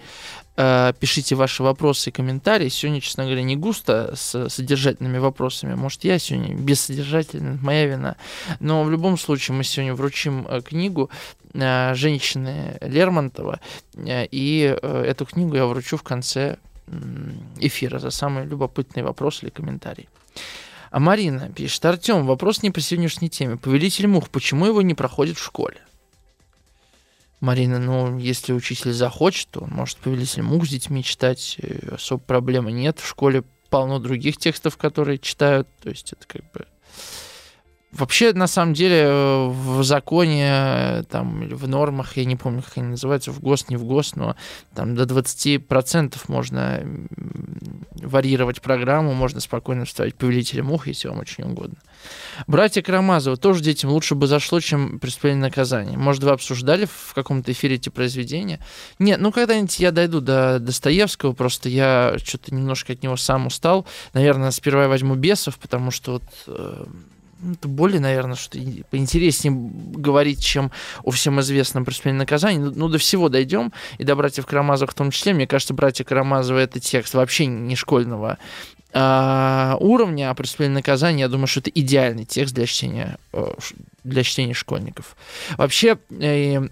[0.56, 2.68] Э, пишите ваши вопросы и комментарии.
[2.68, 5.74] Сегодня, честно говоря, не густо с содержательными вопросами.
[5.74, 8.16] Может, я сегодня бессодержательный, моя вина.
[8.58, 11.10] Но в любом случае мы сегодня вручим э, книгу
[11.54, 13.60] э, женщины Лермонтова.
[13.96, 16.58] И эту книгу я вручу в конце
[17.58, 20.08] эфира за самый любопытный вопрос или комментарий.
[20.90, 23.56] А Марина пишет, Артем, вопрос не по сегодняшней теме.
[23.56, 25.78] Повелитель мух, почему его не проходит в школе?
[27.40, 32.20] Марина, ну, если учитель захочет, то он может повелитель мух с детьми читать, э, особо
[32.20, 32.98] проблемы нет.
[32.98, 36.66] В школе полно других текстов, которые читают, то есть это как бы
[37.92, 39.08] Вообще, на самом деле,
[39.48, 43.76] в законе, там, или в нормах, я не помню, как они называются, в ГОСТ, не
[43.76, 44.36] в ГОСТ, но
[44.74, 46.82] там до 20% можно
[48.02, 51.76] варьировать программу, можно спокойно вставить повелителя мух, если вам очень угодно.
[52.46, 55.98] Братья Карамазовы тоже детям лучше бы зашло, чем преступление наказания.
[55.98, 58.60] Может, вы обсуждали в каком-то эфире эти произведения?
[58.98, 63.86] Нет, ну когда-нибудь я дойду до Достоевского, просто я что-то немножко от него сам устал.
[64.12, 66.86] Наверное, сперва я возьму бесов, потому что вот э,
[67.52, 68.58] это более, наверное, что
[68.90, 70.70] поинтереснее говорить, чем
[71.02, 72.58] о всем известном преступлении наказании.
[72.58, 75.32] Ну, ну, до всего дойдем, и до братьев Карамазовых в том числе.
[75.32, 78.38] Мне кажется, братья Карамазовы это текст вообще не школьного
[78.92, 83.52] а, уровня, а преступление наказания, я думаю, что это идеальный текст для чтения, э,
[84.02, 85.16] для чтения школьников.
[85.56, 86.68] Вообще, э,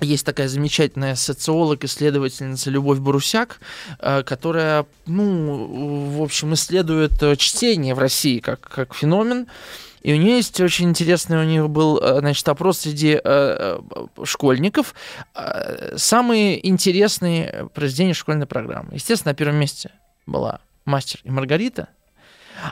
[0.00, 3.60] есть такая замечательная социолог, исследовательница Любовь Барусяк,
[4.00, 9.46] э, которая, ну, в общем, исследует чтение в России как, как феномен.
[10.04, 13.78] И у нее есть очень интересный, у нее был, э, значит, опрос среди э, э,
[14.24, 14.94] школьников.
[15.96, 18.94] Самые интересные произведения школьной программы.
[18.94, 19.90] Естественно, на первом месте
[20.26, 21.88] была «Мастер и Маргарита»,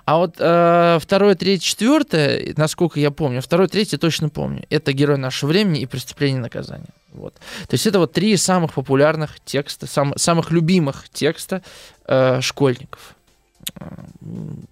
[0.04, 4.64] а вот э, второе, третье, четвертое, насколько я помню, второе, третье точно помню.
[4.70, 6.88] Это «Герой нашего времени» и «Преступление и наказание».
[7.12, 7.34] Вот.
[7.34, 11.62] То есть это вот три самых популярных текста, сам, самых любимых текста
[12.06, 13.16] э, школьников.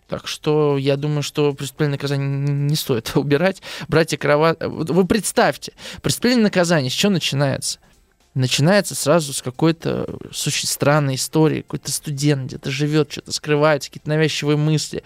[0.08, 3.62] Так что я думаю, что преступление наказание не стоит убирать.
[3.88, 4.56] Братья Крова...
[4.60, 7.78] Вы представьте, преступление наказание с чего начинается?
[8.34, 11.62] Начинается сразу с какой-то очень странной истории.
[11.62, 15.02] Какой-то студент где-то живет, что-то скрывается, какие-то навязчивые мысли,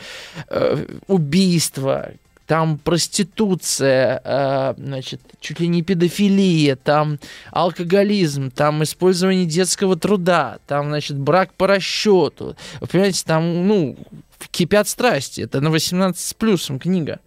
[0.49, 2.11] э, убийство,
[2.47, 7.19] там проституция, э, значит, чуть ли не педофилия, там
[7.51, 12.57] алкоголизм, там использование детского труда, там, значит, брак по расчету.
[12.81, 13.97] Вы понимаете, там, ну,
[14.51, 15.43] кипят страсти.
[15.43, 17.21] Это на 18 с плюсом книга.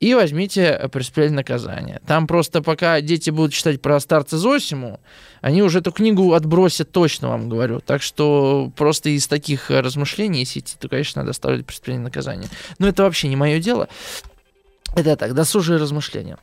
[0.00, 2.00] И возьмите «Преступление наказания».
[2.06, 5.00] Там просто пока дети будут читать про старца Зосиму,
[5.40, 7.80] они уже эту книгу отбросят точно, вам говорю.
[7.80, 12.48] Так что просто из таких размышлений, если идти, то, конечно, надо оставлять «Преступление наказания».
[12.78, 13.88] Но это вообще не мое дело.
[14.94, 16.38] Это так, досужие размышления.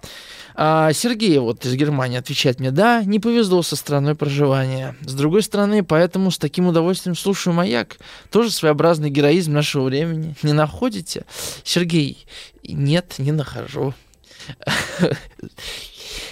[0.58, 4.96] А Сергей вот из Германии отвечает мне, да, не повезло со страной проживания.
[5.02, 7.98] С другой стороны, поэтому с таким удовольствием слушаю «Маяк».
[8.32, 10.36] Тоже своеобразный героизм нашего времени.
[10.44, 11.26] Не находите?
[11.66, 12.26] Сергей,
[12.64, 13.94] нет, не нахожу.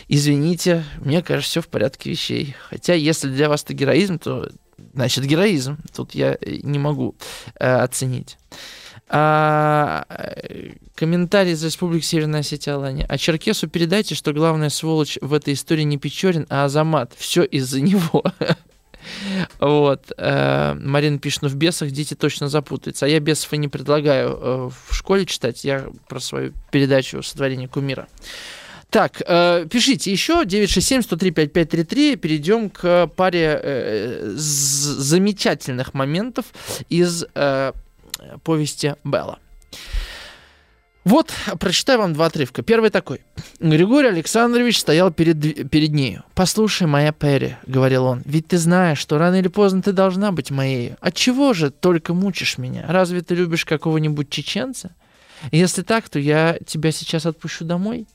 [0.08, 2.56] Извините, мне кажется, все в порядке вещей.
[2.70, 4.50] Хотя, если для вас это героизм, то
[4.94, 5.78] значит героизм.
[5.94, 7.16] Тут я не могу
[7.60, 8.38] э, оценить.
[9.16, 10.06] А,
[10.96, 13.06] комментарий из Республики Северная Осетия Алания.
[13.08, 17.14] А Черкесу передайте, что главная сволочь в этой истории не Печорин, а Азамат.
[17.16, 18.24] Все из-за него.
[19.60, 20.14] Вот.
[20.18, 23.06] Э, Марина пишет, ну в бесах дети точно запутаются.
[23.06, 25.66] А я бесов и не предлагаю э, в школе читать.
[25.66, 28.08] Я про свою передачу «Сотворение кумира».
[28.90, 32.16] Так, э, пишите еще 967-103-5533.
[32.16, 36.46] Перейдем к паре э, замечательных моментов
[36.88, 37.74] из э,
[38.44, 39.40] повести Белла.
[41.04, 42.62] Вот, прочитаю вам два отрывка.
[42.62, 43.20] Первый такой.
[43.60, 46.24] Григорий Александрович стоял перед, перед нею.
[46.34, 50.50] «Послушай, моя Перри»,— говорил он,— «ведь ты знаешь, что рано или поздно ты должна быть
[50.50, 50.94] моей.
[51.02, 52.86] Отчего же только мучишь меня?
[52.88, 54.96] Разве ты любишь какого-нибудь чеченца?
[55.52, 58.08] Если так, то я тебя сейчас отпущу домой».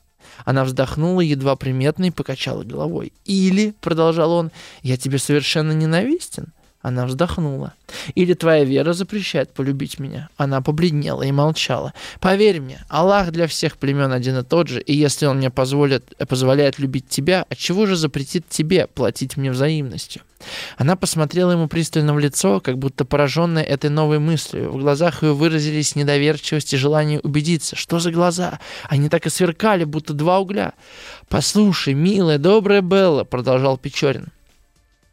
[0.45, 3.13] Она вздохнула, едва приметно, и покачала головой.
[3.25, 4.51] «Или»,— продолжал он,—
[4.83, 6.53] «я тебе совершенно ненавистен.
[6.89, 7.75] Она вздохнула.
[8.15, 11.93] «Или твоя вера запрещает полюбить меня?» Она побледнела и молчала.
[12.19, 16.17] «Поверь мне, Аллах для всех племен один и тот же, и если Он мне позволит,
[16.29, 20.23] позволяет любить тебя, отчего же запретит тебе платить мне взаимностью?»
[20.79, 24.71] Она посмотрела ему пристально в лицо, как будто пораженная этой новой мыслью.
[24.71, 27.77] В глазах ее выразились недоверчивость и желание убедиться.
[27.77, 28.61] Что за глаза?
[28.89, 30.73] Они так и сверкали, будто два угля.
[31.29, 34.29] «Послушай, милая, добрая Белла»,— продолжал Печорин.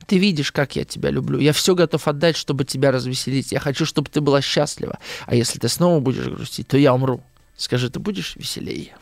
[0.08, 1.40] Ты видишь, как я тебя люблю.
[1.40, 3.52] Я все готов отдать, чтобы тебя развеселить.
[3.52, 5.00] Я хочу, чтобы ты была счастлива.
[5.26, 7.24] А если ты снова будешь грустить, то я умру.
[7.58, 8.96] Скажи, ты будешь веселее?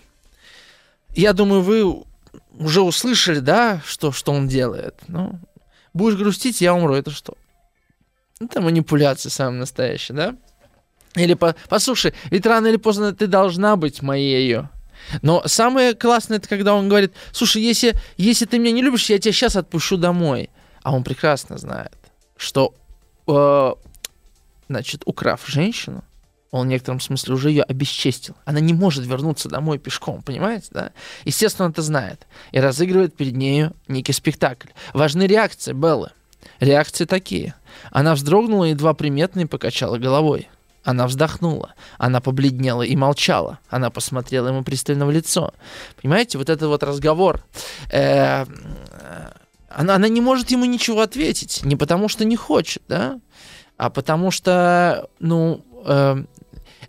[1.16, 2.04] Я думаю, вы
[2.58, 4.96] уже услышали, да, что, что он делает.
[5.08, 5.40] Ну,
[5.94, 6.96] будешь грустить, я умру.
[6.96, 7.36] Это что?
[8.40, 10.36] Это манипуляция самая настоящая, да?
[11.16, 14.62] Или по, послушай, ведь рано или поздно ты должна быть моей.
[15.22, 19.20] Но самое классное, это когда он говорит, слушай, если, если ты меня не любишь, я
[19.20, 20.50] тебя сейчас отпущу домой.
[20.84, 21.98] А он прекрасно знает,
[22.38, 22.74] что,
[23.28, 23.74] э,
[24.68, 26.04] значит, украв женщину,
[26.52, 28.36] он в некотором смысле уже ее обесчестил.
[28.46, 30.92] Она не может вернуться домой пешком, понимаете, да?
[31.26, 32.28] Естественно, он это знает.
[32.52, 34.68] И разыгрывает перед нею некий спектакль.
[34.94, 36.12] Важны реакции Беллы.
[36.60, 37.56] Реакции такие.
[37.90, 40.48] Она вздрогнула, едва приметно, и покачала головой.
[40.84, 43.60] Она вздохнула, она побледнела и молчала.
[43.70, 45.54] Она посмотрела ему пристально в лицо.
[46.02, 47.42] Понимаете, вот этот вот разговор.
[47.90, 48.46] Э,
[49.76, 51.62] она, она не может ему ничего ответить.
[51.64, 53.20] Не потому что не хочет, да,
[53.78, 56.24] а потому что, ну, э,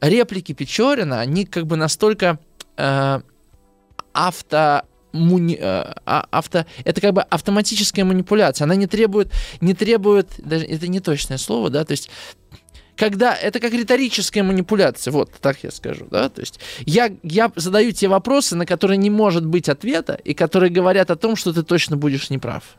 [0.01, 2.39] реплики Печорина, они как бы настолько
[2.77, 3.21] э,
[4.13, 4.83] авто
[5.13, 8.65] муни, э, а, авто, это как бы автоматическая манипуляция.
[8.65, 12.11] Она не требует, не требует, даже это не точное слово, да, то есть
[12.97, 17.93] когда это как риторическая манипуляция, вот так я скажу, да, то есть я, я задаю
[17.93, 21.63] те вопросы, на которые не может быть ответа, и которые говорят о том, что ты
[21.63, 22.77] точно будешь неправ.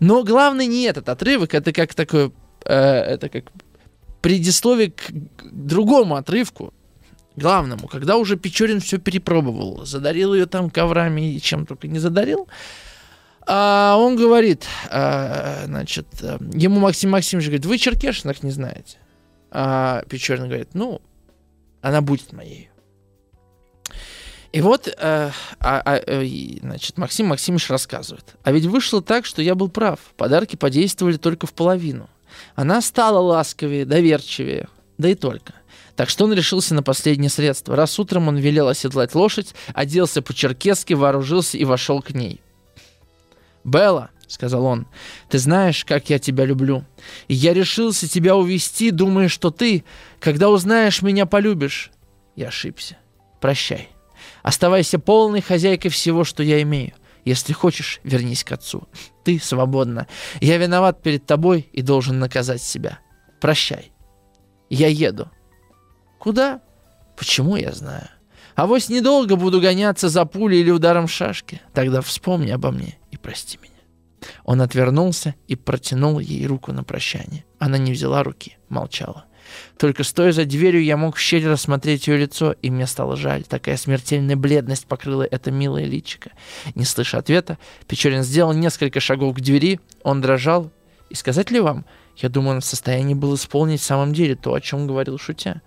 [0.00, 2.32] Но главное не этот отрывок, это как такое,
[2.64, 3.44] э, это как
[4.20, 5.10] предисловие к
[5.42, 6.72] другому отрывку,
[7.36, 12.48] главному, когда уже Печорин все перепробовал, задарил ее там коврами и чем только не задарил,
[13.46, 16.06] а он говорит, а, значит,
[16.54, 18.96] ему Максим Максимович говорит, вы Черкешинах не знаете.
[19.56, 21.00] А Печорин говорит, ну,
[21.80, 22.70] она будет моей.
[24.52, 28.34] И вот, э, а, а, э, значит, Максим Максимович рассказывает.
[28.42, 30.00] А ведь вышло так, что я был прав.
[30.16, 32.10] Подарки подействовали только в половину.
[32.56, 34.68] Она стала ласковее, доверчивее.
[34.98, 35.54] Да и только.
[35.96, 37.76] Так что он решился на последнее средство.
[37.76, 42.40] Раз утром он велел оседлать лошадь, оделся по-черкесски, вооружился и вошел к ней.
[43.64, 44.86] «Белла»,— сказал он.
[45.28, 46.84] «Ты знаешь, как я тебя люблю.
[47.28, 49.84] И я решился тебя увести, думая, что ты,
[50.20, 51.90] когда узнаешь меня, полюбишь.
[52.36, 52.96] Я ошибся.
[53.40, 53.88] Прощай.
[54.42, 56.92] Оставайся полной хозяйкой всего, что я имею.
[57.24, 58.86] Если хочешь, вернись к отцу.
[59.24, 60.06] Ты свободна.
[60.40, 62.98] Я виноват перед тобой и должен наказать себя.
[63.40, 63.92] Прощай.
[64.68, 65.30] Я еду.
[66.18, 66.60] Куда?
[67.16, 68.08] Почему я знаю?
[68.54, 71.60] А вось недолго буду гоняться за пулей или ударом шашки.
[71.72, 73.73] Тогда вспомни обо мне и прости меня.
[74.44, 77.44] Он отвернулся и протянул ей руку на прощание.
[77.58, 79.24] Она не взяла руки, молчала.
[79.78, 83.44] Только стоя за дверью, я мог в щель рассмотреть ее лицо, и мне стало жаль.
[83.44, 86.30] Такая смертельная бледность покрыла это милое личико.
[86.74, 90.70] Не слыша ответа, Печорин сделал несколько шагов к двери, он дрожал.
[91.10, 91.84] И сказать ли вам,
[92.16, 95.60] я думаю, он в состоянии был исполнить в самом деле то, о чем говорил шутя.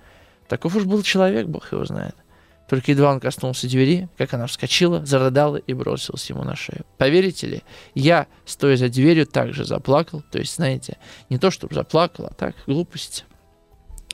[0.47, 2.15] Таков уж был человек, бог его знает.
[2.68, 6.86] Только едва он коснулся двери, как она вскочила, зарыдала и бросилась ему на шею.
[6.97, 7.63] Поверите ли,
[7.95, 10.22] я, стоя за дверью, также заплакал.
[10.32, 10.97] То есть, знаете,
[11.30, 13.26] не то, чтобы заплакал, а так, глупость.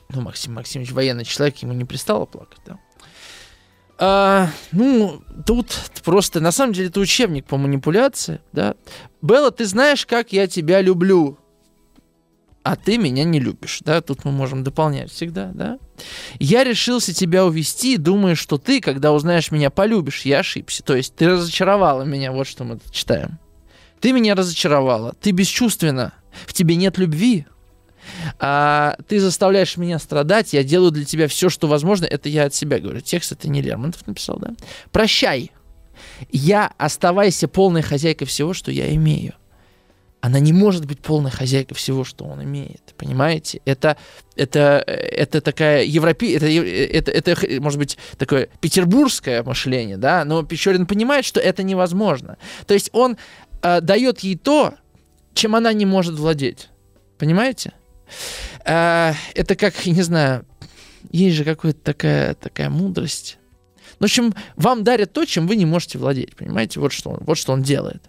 [0.10, 2.80] Ну, Максим Максимович военный человек, ему не пристало плакать, да.
[3.98, 8.76] А, ну, тут просто, на самом деле, это учебник по манипуляции, да.
[9.22, 11.40] Белла, ты знаешь, как я тебя люблю,
[12.64, 15.80] а ты меня не любишь, да, тут мы можем дополнять всегда, да.
[16.40, 20.22] Я решился тебя увести, думая, что ты, когда узнаешь меня, полюбишь.
[20.22, 20.82] Я ошибся.
[20.82, 23.38] То есть ты разочаровала меня, вот что мы читаем.
[24.00, 26.14] Ты меня разочаровала, ты бесчувственна,
[26.46, 27.46] в тебе нет любви,
[28.40, 32.06] а, ты заставляешь меня страдать, я делаю для тебя все, что возможно.
[32.06, 33.02] Это я от себя говорю.
[33.02, 34.54] Текст это не Лермонтов написал, да?
[34.92, 35.52] Прощай.
[36.32, 39.34] Я оставайся полной хозяйкой всего, что я имею
[40.24, 42.94] она не может быть полной хозяйкой всего, что он имеет.
[42.96, 43.60] Понимаете?
[43.66, 43.98] Это,
[44.38, 46.36] это, это такая европе...
[46.36, 52.38] Это, это, это, может быть, такое петербургское мышление, да, но Печорин понимает, что это невозможно.
[52.68, 53.18] То есть он
[53.64, 54.76] э, дает ей то,
[55.34, 56.70] чем она не может владеть.
[57.18, 57.74] Понимаете?
[58.64, 60.46] Э, это как, не знаю,
[61.12, 63.40] есть же какая-то такая, такая мудрость.
[64.00, 66.34] В общем, вам дарят то, чем вы не можете владеть.
[66.38, 66.80] Понимаете?
[66.80, 68.04] Вот что он, вот что он делает.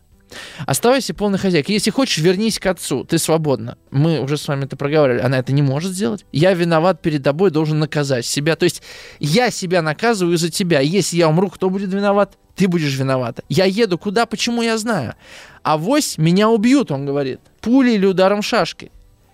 [0.67, 1.73] Оставайся полной хозяйкой.
[1.73, 3.05] Если хочешь, вернись к отцу.
[3.05, 3.77] Ты свободна.
[3.91, 5.21] Мы уже с вами это проговаривали.
[5.21, 6.25] Она это не может сделать.
[6.33, 8.57] Я виноват перед тобой, должен наказать себя.
[8.57, 8.83] То есть
[9.19, 10.81] я себя наказываю за тебя.
[10.81, 12.39] Если я умру, кто будет виноват?
[12.55, 13.43] Ты будешь виновата.
[13.49, 15.15] Я еду куда, почему я знаю.
[15.63, 17.41] А вось меня убьют, он говорит.
[17.61, 18.93] Пулей или ударом шашки.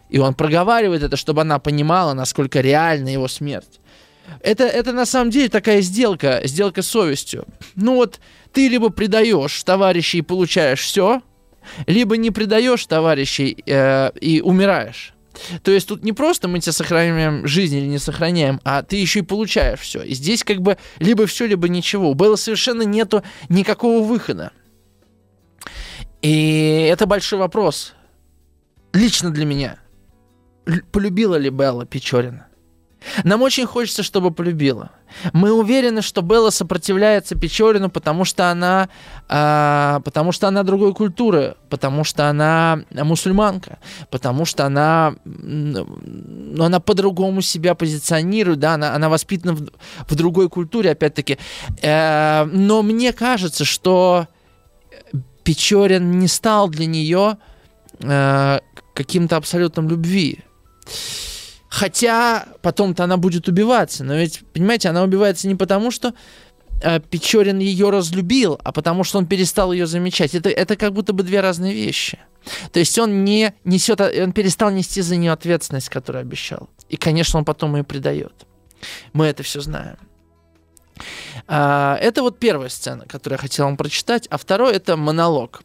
[0.08, 3.80] И он проговаривает это, чтобы она понимала, насколько реальна его смерть.
[4.40, 7.46] Это, это на самом деле такая сделка, сделка с совестью.
[7.74, 8.20] Ну вот
[8.52, 11.22] ты либо предаешь товарищей и получаешь все,
[11.86, 15.14] либо не предаешь товарищей э, и умираешь.
[15.62, 19.20] То есть тут не просто мы тебе сохраняем жизнь или не сохраняем, а ты еще
[19.20, 20.02] и получаешь все.
[20.02, 22.10] И здесь как бы либо все, либо ничего.
[22.10, 24.52] У совершенно нету никакого выхода.
[26.22, 27.94] И это большой вопрос.
[28.92, 29.78] Лично для меня.
[30.92, 32.49] Полюбила ли Белла Печорина?
[33.24, 34.90] Нам очень хочется, чтобы полюбила.
[35.32, 38.88] Мы уверены, что Белла сопротивляется Печорину, потому что она,
[39.28, 43.78] э, потому что она другой культуры, потому что она мусульманка,
[44.10, 49.68] потому что она, ну, она по-другому себя позиционирует, да, она, она воспитана в,
[50.08, 51.38] в другой культуре, опять-таки.
[51.82, 54.28] Э, но мне кажется, что
[55.42, 57.38] Печорин не стал для нее
[58.00, 58.58] э,
[58.94, 60.44] каким-то абсолютом любви.
[61.70, 64.02] Хотя потом-то она будет убиваться.
[64.02, 66.14] Но ведь, понимаете, она убивается не потому, что
[66.82, 70.34] э, Печорин ее разлюбил, а потому что он перестал ее замечать.
[70.34, 72.18] Это, это как будто бы две разные вещи.
[72.72, 76.68] То есть он не несет, он перестал нести за нее ответственность, которую обещал.
[76.88, 78.32] И, конечно, он потом ее предает.
[79.12, 79.96] Мы это все знаем.
[81.46, 84.26] А, это вот первая сцена, которую я хотел вам прочитать.
[84.28, 85.62] А второй это монолог.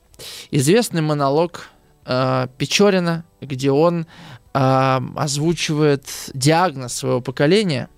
[0.51, 1.69] Известный монолог
[2.05, 4.05] э, Печорина, где он
[4.55, 7.89] э, озвучивает диагноз своего поколения.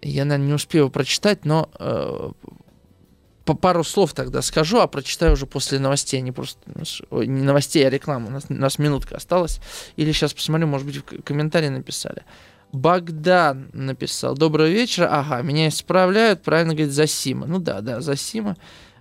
[0.00, 2.30] Я, наверное, не успею прочитать, но э,
[3.44, 6.60] по пару слов тогда скажу, а прочитаю уже после новостей, не просто
[7.10, 8.28] не новостей, а рекламы.
[8.28, 9.60] У нас, у нас минутка осталась.
[9.96, 12.22] Или сейчас посмотрю, может быть, в комментарии написали.
[12.72, 14.34] Богдан написал.
[14.34, 15.08] Доброго вечера.
[15.10, 16.42] Ага, меня исправляют.
[16.42, 17.46] Правильно говорит Засима.
[17.46, 18.56] Ну да, да, Засима.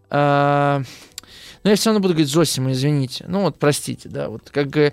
[0.10, 0.84] А,
[1.64, 3.24] но я все равно буду говорить Зосима, извините.
[3.28, 4.92] Ну вот, простите, да, вот как э,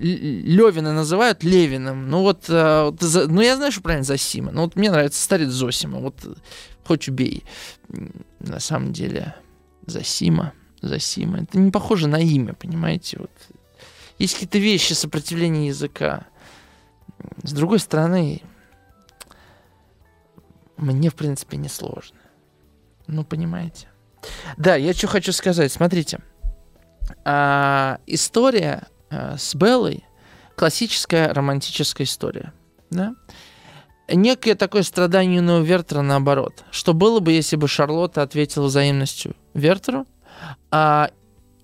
[0.00, 2.10] Левина называют Левиным.
[2.10, 2.92] Ну вот, э,
[3.28, 4.50] ну я знаю, что правильно Зосима.
[4.50, 6.00] Но вот мне нравится старец Зосима.
[6.00, 6.16] Вот
[6.84, 7.44] хоть убей.
[8.40, 9.36] На самом деле,
[9.86, 11.42] Зосима, Зосима.
[11.42, 13.18] Это не похоже на имя, понимаете?
[13.20, 13.30] Вот.
[14.18, 16.26] Есть какие-то вещи сопротивления языка.
[17.44, 18.42] С другой стороны,
[20.76, 22.18] мне, в принципе, не сложно.
[23.06, 23.91] Ну, понимаете?
[24.56, 25.72] Да, я что хочу сказать.
[25.72, 26.20] Смотрите.
[27.24, 30.04] а, история а, с Беллой
[30.56, 32.52] классическая романтическая история.
[32.90, 33.14] Да?
[34.08, 36.64] Некое такое страдание юного Вертера наоборот.
[36.70, 40.06] Что было бы, если бы Шарлотта ответила взаимностью Вертеру,
[40.70, 41.10] а,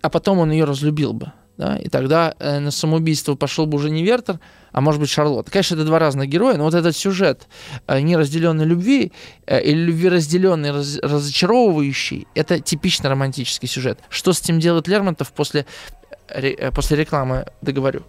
[0.01, 1.33] а потом он ее разлюбил бы?
[1.59, 1.77] Да?
[1.77, 4.39] И тогда э, на самоубийство пошел бы уже не Вертер,
[4.71, 5.51] а может быть Шарлотта.
[5.51, 7.49] Конечно, это два разных героя, но вот этот сюжет
[7.89, 9.13] э, неразделенной любви
[9.47, 13.99] э, или любви разделенной, раз, разочаровывающий, это типично романтический сюжет.
[14.09, 15.67] Что с этим делает Лермонтов после,
[16.73, 18.05] после рекламы, договорю.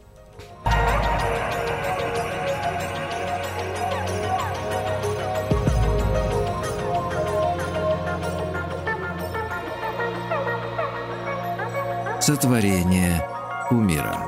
[12.21, 13.38] Сотворение
[13.69, 14.27] кумира.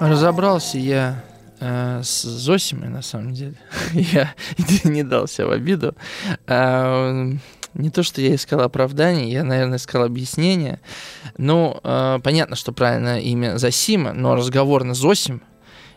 [0.00, 1.24] Разобрался я
[1.60, 3.54] э, с Зосимой, на самом деле.
[3.92, 4.34] я
[4.82, 5.94] не дался в обиду.
[6.48, 7.32] Э,
[7.74, 10.80] не то, что я искал оправдание, я, наверное, искал объяснение.
[11.38, 15.42] Ну, э, понятно, что правильно имя Зосима, но разговор на Зосим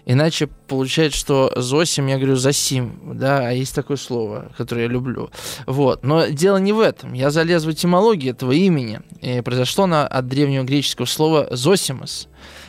[0.05, 5.31] Иначе получается, что Зосим, я говорю, Засим, да, а есть такое слово, которое я люблю.
[5.65, 6.03] Вот.
[6.03, 7.13] Но дело не в этом.
[7.13, 9.01] Я залез в этимологию этого имени.
[9.21, 12.27] И произошло оно от древнего греческого слова «зосимос».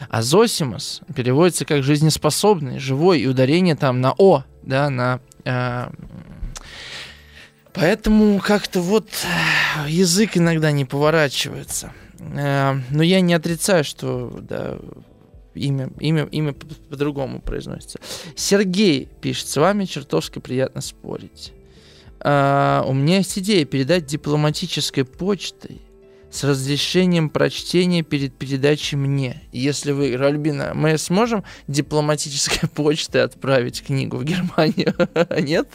[0.08, 5.20] А «зосимос» переводится как «жизнеспособный», «живой», и ударение там на «о», да, на...
[5.44, 5.90] Э,
[7.74, 9.08] поэтому как-то вот
[9.86, 11.92] язык иногда не поворачивается.
[12.18, 14.78] Э, но я не отрицаю, что да,
[15.56, 17.98] имя, имя, имя по-другому произносится.
[18.34, 21.52] Сергей пишет, с вами чертовски приятно спорить.
[22.20, 25.80] А, у меня есть идея передать дипломатической почтой
[26.30, 29.42] с разрешением прочтения перед передачей мне.
[29.52, 34.94] Если вы, Ральбина, мы сможем дипломатической почтой отправить книгу в Германию?
[35.40, 35.68] Нет?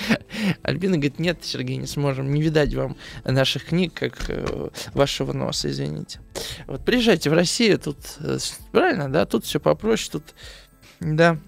[0.62, 5.70] Альбина говорит, нет, Сергей, не сможем, не видать вам наших книг, как э, вашего носа,
[5.70, 6.20] извините.
[6.66, 8.38] Вот приезжайте в Россию, тут, э,
[8.70, 10.34] правильно, да, тут все попроще, тут,
[11.00, 11.38] да,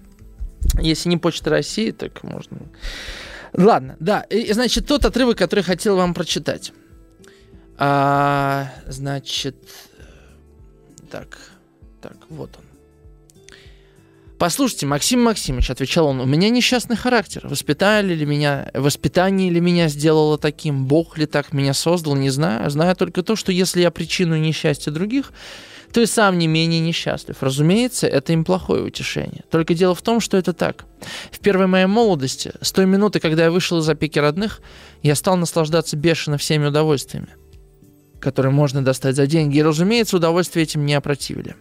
[0.79, 2.59] если не Почта России, так можно...
[3.53, 6.73] Ладно, да, и, значит, тот отрывок, который хотел вам прочитать.
[7.77, 9.55] А, значит,
[11.09, 11.37] так,
[12.01, 12.64] так, вот он.
[14.37, 17.41] Послушайте, Максим Максимович, отвечал он, у меня несчастный характер.
[17.45, 22.69] Воспитали ли меня, воспитание ли меня сделало таким, Бог ли так меня создал, не знаю.
[22.69, 25.31] Знаю только то, что если я причину несчастья других,
[25.93, 27.37] то и сам не менее несчастлив.
[27.39, 29.45] Разумеется, это им плохое утешение.
[29.49, 30.83] Только дело в том, что это так.
[31.31, 34.59] В первой моей молодости, с той минуты, когда я вышел из опеки родных,
[35.01, 37.29] я стал наслаждаться бешено всеми удовольствиями,
[38.19, 39.59] которые можно достать за деньги.
[39.59, 41.55] И, разумеется, удовольствия этим не опротивили.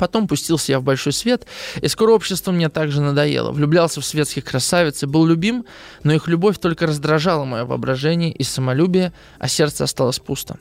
[0.00, 1.46] Потом пустился я в большой свет,
[1.82, 3.52] и скоро общество мне также надоело.
[3.52, 5.66] Влюблялся в светских красавиц и был любим,
[6.04, 10.56] но их любовь только раздражала мое воображение и самолюбие, а сердце осталось пусто.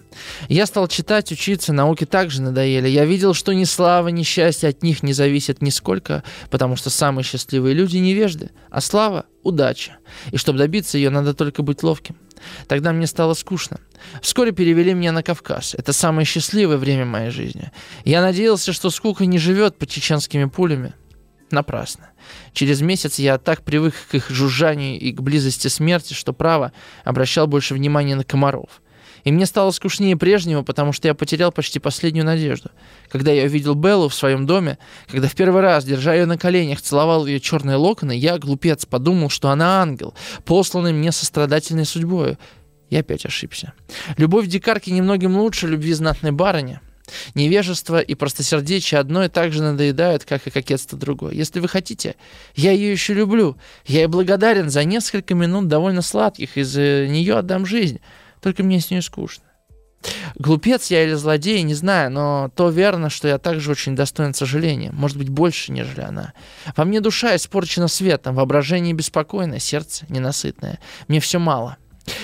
[0.49, 2.90] Я стал читать, учиться, науки также надоели.
[2.90, 7.24] Я видел, что ни слава, ни счастье от них не зависит нисколько, потому что самые
[7.24, 9.99] счастливые люди невежды, а слава– удача.
[10.34, 12.18] И чтобы добиться ее, надо только быть ловким.
[12.68, 13.80] Тогда мне стало скучно.
[14.22, 15.76] Вскоре перевели меня на Кавказ.
[15.76, 17.72] Это самое счастливое время моей жизни.
[18.06, 20.94] Я надеялся, что скука не живет под чеченскими пулями.
[21.52, 22.10] Напрасно.
[22.53, 26.72] Через месяц я так привык к их жужжанию и к близости смерти, что право
[27.03, 28.82] обращал больше внимания на комаров.
[29.24, 32.70] И мне стало скучнее прежнего, потому что я потерял почти последнюю надежду.
[33.10, 34.78] Когда я увидел Беллу в своем доме,
[35.08, 39.30] когда в первый раз, держа ее на коленях, целовал ее черные локоны, я, глупец, подумал,
[39.30, 40.14] что она ангел,
[40.46, 42.38] посланный мне сострадательной судьбой.
[42.90, 43.74] Я опять ошибся.
[44.18, 46.80] Любовь дикарки немногим лучше любви знатной барыни.
[47.36, 51.34] Невежество и простосердечие одно и так же надоедают, как и кокетство другое.
[51.34, 52.16] Если вы хотите,
[52.56, 53.58] я ее еще люблю.
[53.86, 58.00] Я ей благодарен за несколько минут довольно сладких, из-за нее отдам жизнь.
[58.41, 59.44] Только мне с ней скучно.
[60.36, 64.91] Глупец я или злодей, не знаю, но то верно, что я также очень достоин сожаления.
[64.91, 66.34] Может быть, больше, нежели она.
[66.78, 70.80] Во мне душа испорчена светом, воображение беспокойное, сердце ненасытное.
[71.07, 71.78] Мне все мало.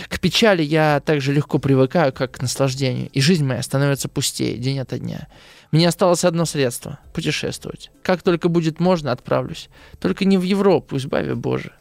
[0.07, 4.57] К печали я так же легко привыкаю, как к наслаждению, и жизнь моя становится пустее
[4.57, 5.27] день ото дня.
[5.71, 7.91] Мне осталось одно средство— путешествовать.
[8.01, 9.69] Как только будет можно, отправлюсь.
[9.99, 11.73] Только не в Европу, избави Боже.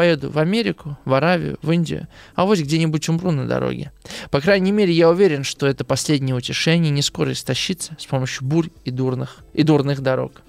[0.00, 3.92] Поеду в Америку, в Аравию, в Индию, а вот где-нибудь умру на дороге.
[4.30, 8.70] По крайней мере, я уверен, что это последнее утешение не скоро истощится с помощью бурь
[8.86, 10.40] и дурных, и дурных дорог.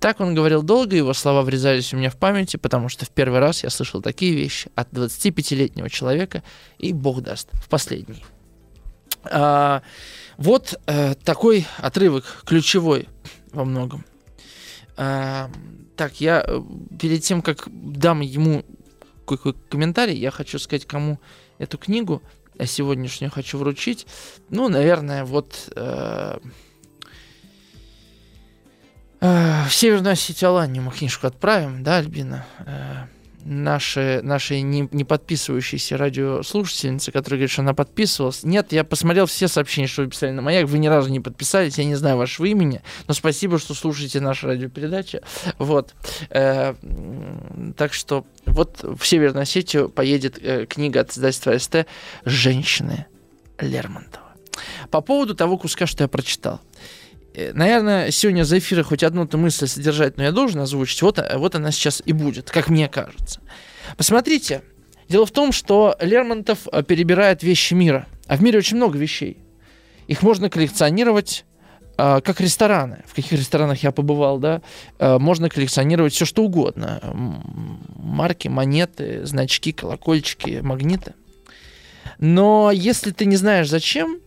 [0.00, 3.38] Так он говорил долго, его слова врезались у меня в памяти, потому что в первый
[3.38, 6.42] раз я слышал такие вещи от 25-летнего человека,
[6.80, 8.24] и бог даст, в последний.
[9.30, 9.82] А,
[10.38, 13.08] вот а, такой отрывок, ключевой
[13.52, 14.04] во многом.
[14.96, 15.48] А,
[15.98, 16.62] так, я э,
[16.98, 18.64] перед тем, как дам ему
[19.28, 20.16] какой комментарий.
[20.16, 21.18] Я хочу сказать, кому
[21.58, 22.22] эту книгу
[22.58, 24.06] а сегодняшнюю хочу вручить.
[24.50, 26.38] Ну, наверное, вот э,
[29.20, 32.44] э, в Северную Осетию Аланию мы книжку отправим, да, Альбина?
[32.66, 33.06] Э,
[33.44, 38.42] наши, наши не, не подписывающиеся радиослушательницы, которые говорят, что она подписывалась.
[38.42, 40.66] Нет, я посмотрел все сообщения, что вы писали на «Маяк».
[40.66, 44.46] Вы ни разу не подписались, я не знаю вашего имени, но спасибо, что слушаете наши
[44.46, 45.20] радиопередачи.
[45.58, 45.94] Вот.
[46.30, 46.74] Э,
[47.76, 51.86] так что вот в Северную Осетию поедет э, книга от издательства СТ
[52.24, 53.06] «Женщины
[53.58, 54.28] Лермонтова».
[54.90, 56.60] По поводу того куска, что я прочитал.
[57.34, 61.02] Э, наверное, сегодня за эфира хоть одну-то мысль содержать, но я должен озвучить.
[61.02, 63.40] Вот, вот она сейчас и будет, как мне кажется.
[63.96, 64.62] Посмотрите,
[65.08, 68.06] дело в том, что Лермонтов э, перебирает вещи мира.
[68.26, 69.38] А в мире очень много вещей.
[70.06, 71.44] Их можно коллекционировать
[71.96, 73.04] э, как рестораны.
[73.06, 74.62] В каких ресторанах я побывал, да,
[74.98, 77.00] можно коллекционировать все что угодно.
[77.96, 81.14] Марки, монеты, значки, колокольчики, магниты.
[82.18, 84.20] Но если ты не знаешь зачем,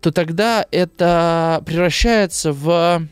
[0.00, 3.06] то тогда это превращается в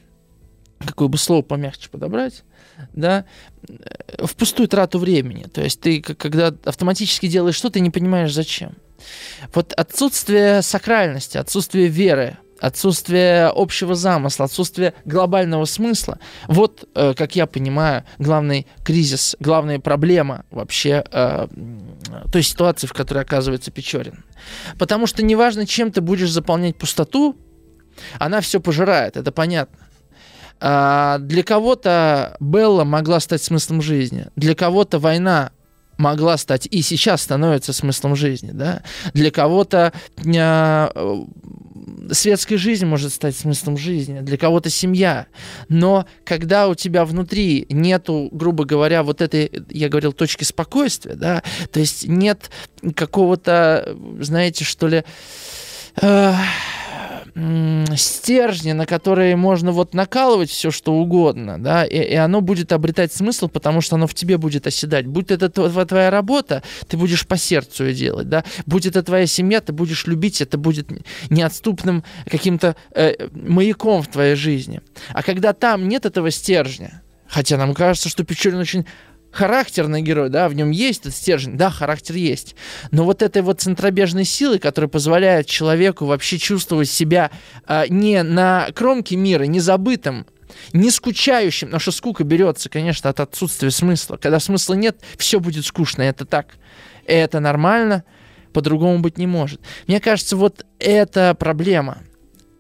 [0.79, 2.45] какое бы слово помягче подобрать,
[2.93, 3.25] да,
[4.19, 5.45] в пустую трату времени.
[5.45, 8.77] То есть ты, когда автоматически делаешь что-то, не понимаешь зачем.
[9.55, 16.19] Вот отсутствие сакральности, отсутствие веры, отсутствие общего замысла, отсутствие глобального смысла.
[16.49, 21.49] Вот, э, как я понимаю, главный кризис, главная проблема вообще э,
[22.33, 24.25] той ситуации, в которой оказывается Печорин.
[24.79, 27.37] Потому что неважно, чем ты будешь заполнять пустоту,
[28.19, 29.79] она все пожирает, это понятно.
[30.59, 35.53] А для кого-то Белла могла стать смыслом жизни, для кого-то война
[35.97, 38.83] могла стать и сейчас становится смыслом жизни, да.
[39.15, 39.93] Для кого-то
[40.25, 41.25] э,
[42.11, 45.27] светская жизнь может стать смыслом жизни, для кого-то семья.
[45.69, 51.43] Но когда у тебя внутри нету, грубо говоря, вот этой, я говорил, точки спокойствия, да,
[51.73, 52.51] то есть нет
[52.95, 55.05] какого-то, знаете, что ли,
[56.01, 56.35] э,
[57.97, 63.13] стержни, на которые можно вот накалывать все, что угодно, да, и, и оно будет обретать
[63.13, 65.07] смысл, потому что оно в тебе будет оседать.
[65.07, 69.61] Будь это твоя работа, ты будешь по сердцу ее делать, да, будь это твоя семья,
[69.61, 70.89] ты будешь любить, это будет
[71.29, 74.81] неотступным каким-то э, маяком в твоей жизни.
[75.13, 78.87] А когда там нет этого стержня, хотя нам кажется, что Печорин очень
[79.37, 82.57] характерный герой, да, в нем есть этот стержень, да, характер есть.
[82.91, 87.31] Но вот этой вот центробежной силы, которая позволяет человеку вообще чувствовать себя
[87.69, 90.27] э, не на кромке мира, не забытым,
[90.73, 94.17] не скучающим, потому что скука берется, конечно, от отсутствия смысла.
[94.17, 96.57] Когда смысла нет, все будет скучно, это так.
[97.05, 98.05] Это нормально,
[98.53, 99.61] по-другому быть не может.
[99.87, 101.99] Мне кажется, вот это проблема–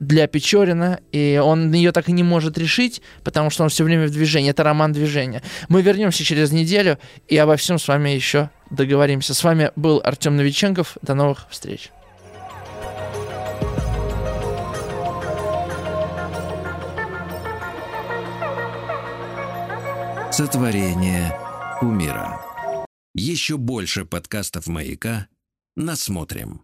[0.00, 4.06] для Печорина, и он ее так и не может решить, потому что он все время
[4.06, 4.50] в движении.
[4.50, 5.42] Это роман движения.
[5.68, 6.98] Мы вернемся через неделю
[7.28, 9.34] и обо всем с вами еще договоримся.
[9.34, 10.96] С вами был Артем Новиченков.
[11.02, 11.90] До новых встреч.
[20.30, 21.34] Сотворение
[21.80, 22.40] умира.
[23.14, 25.28] Еще больше подкастов «Маяка»
[25.76, 26.60] насмотрим.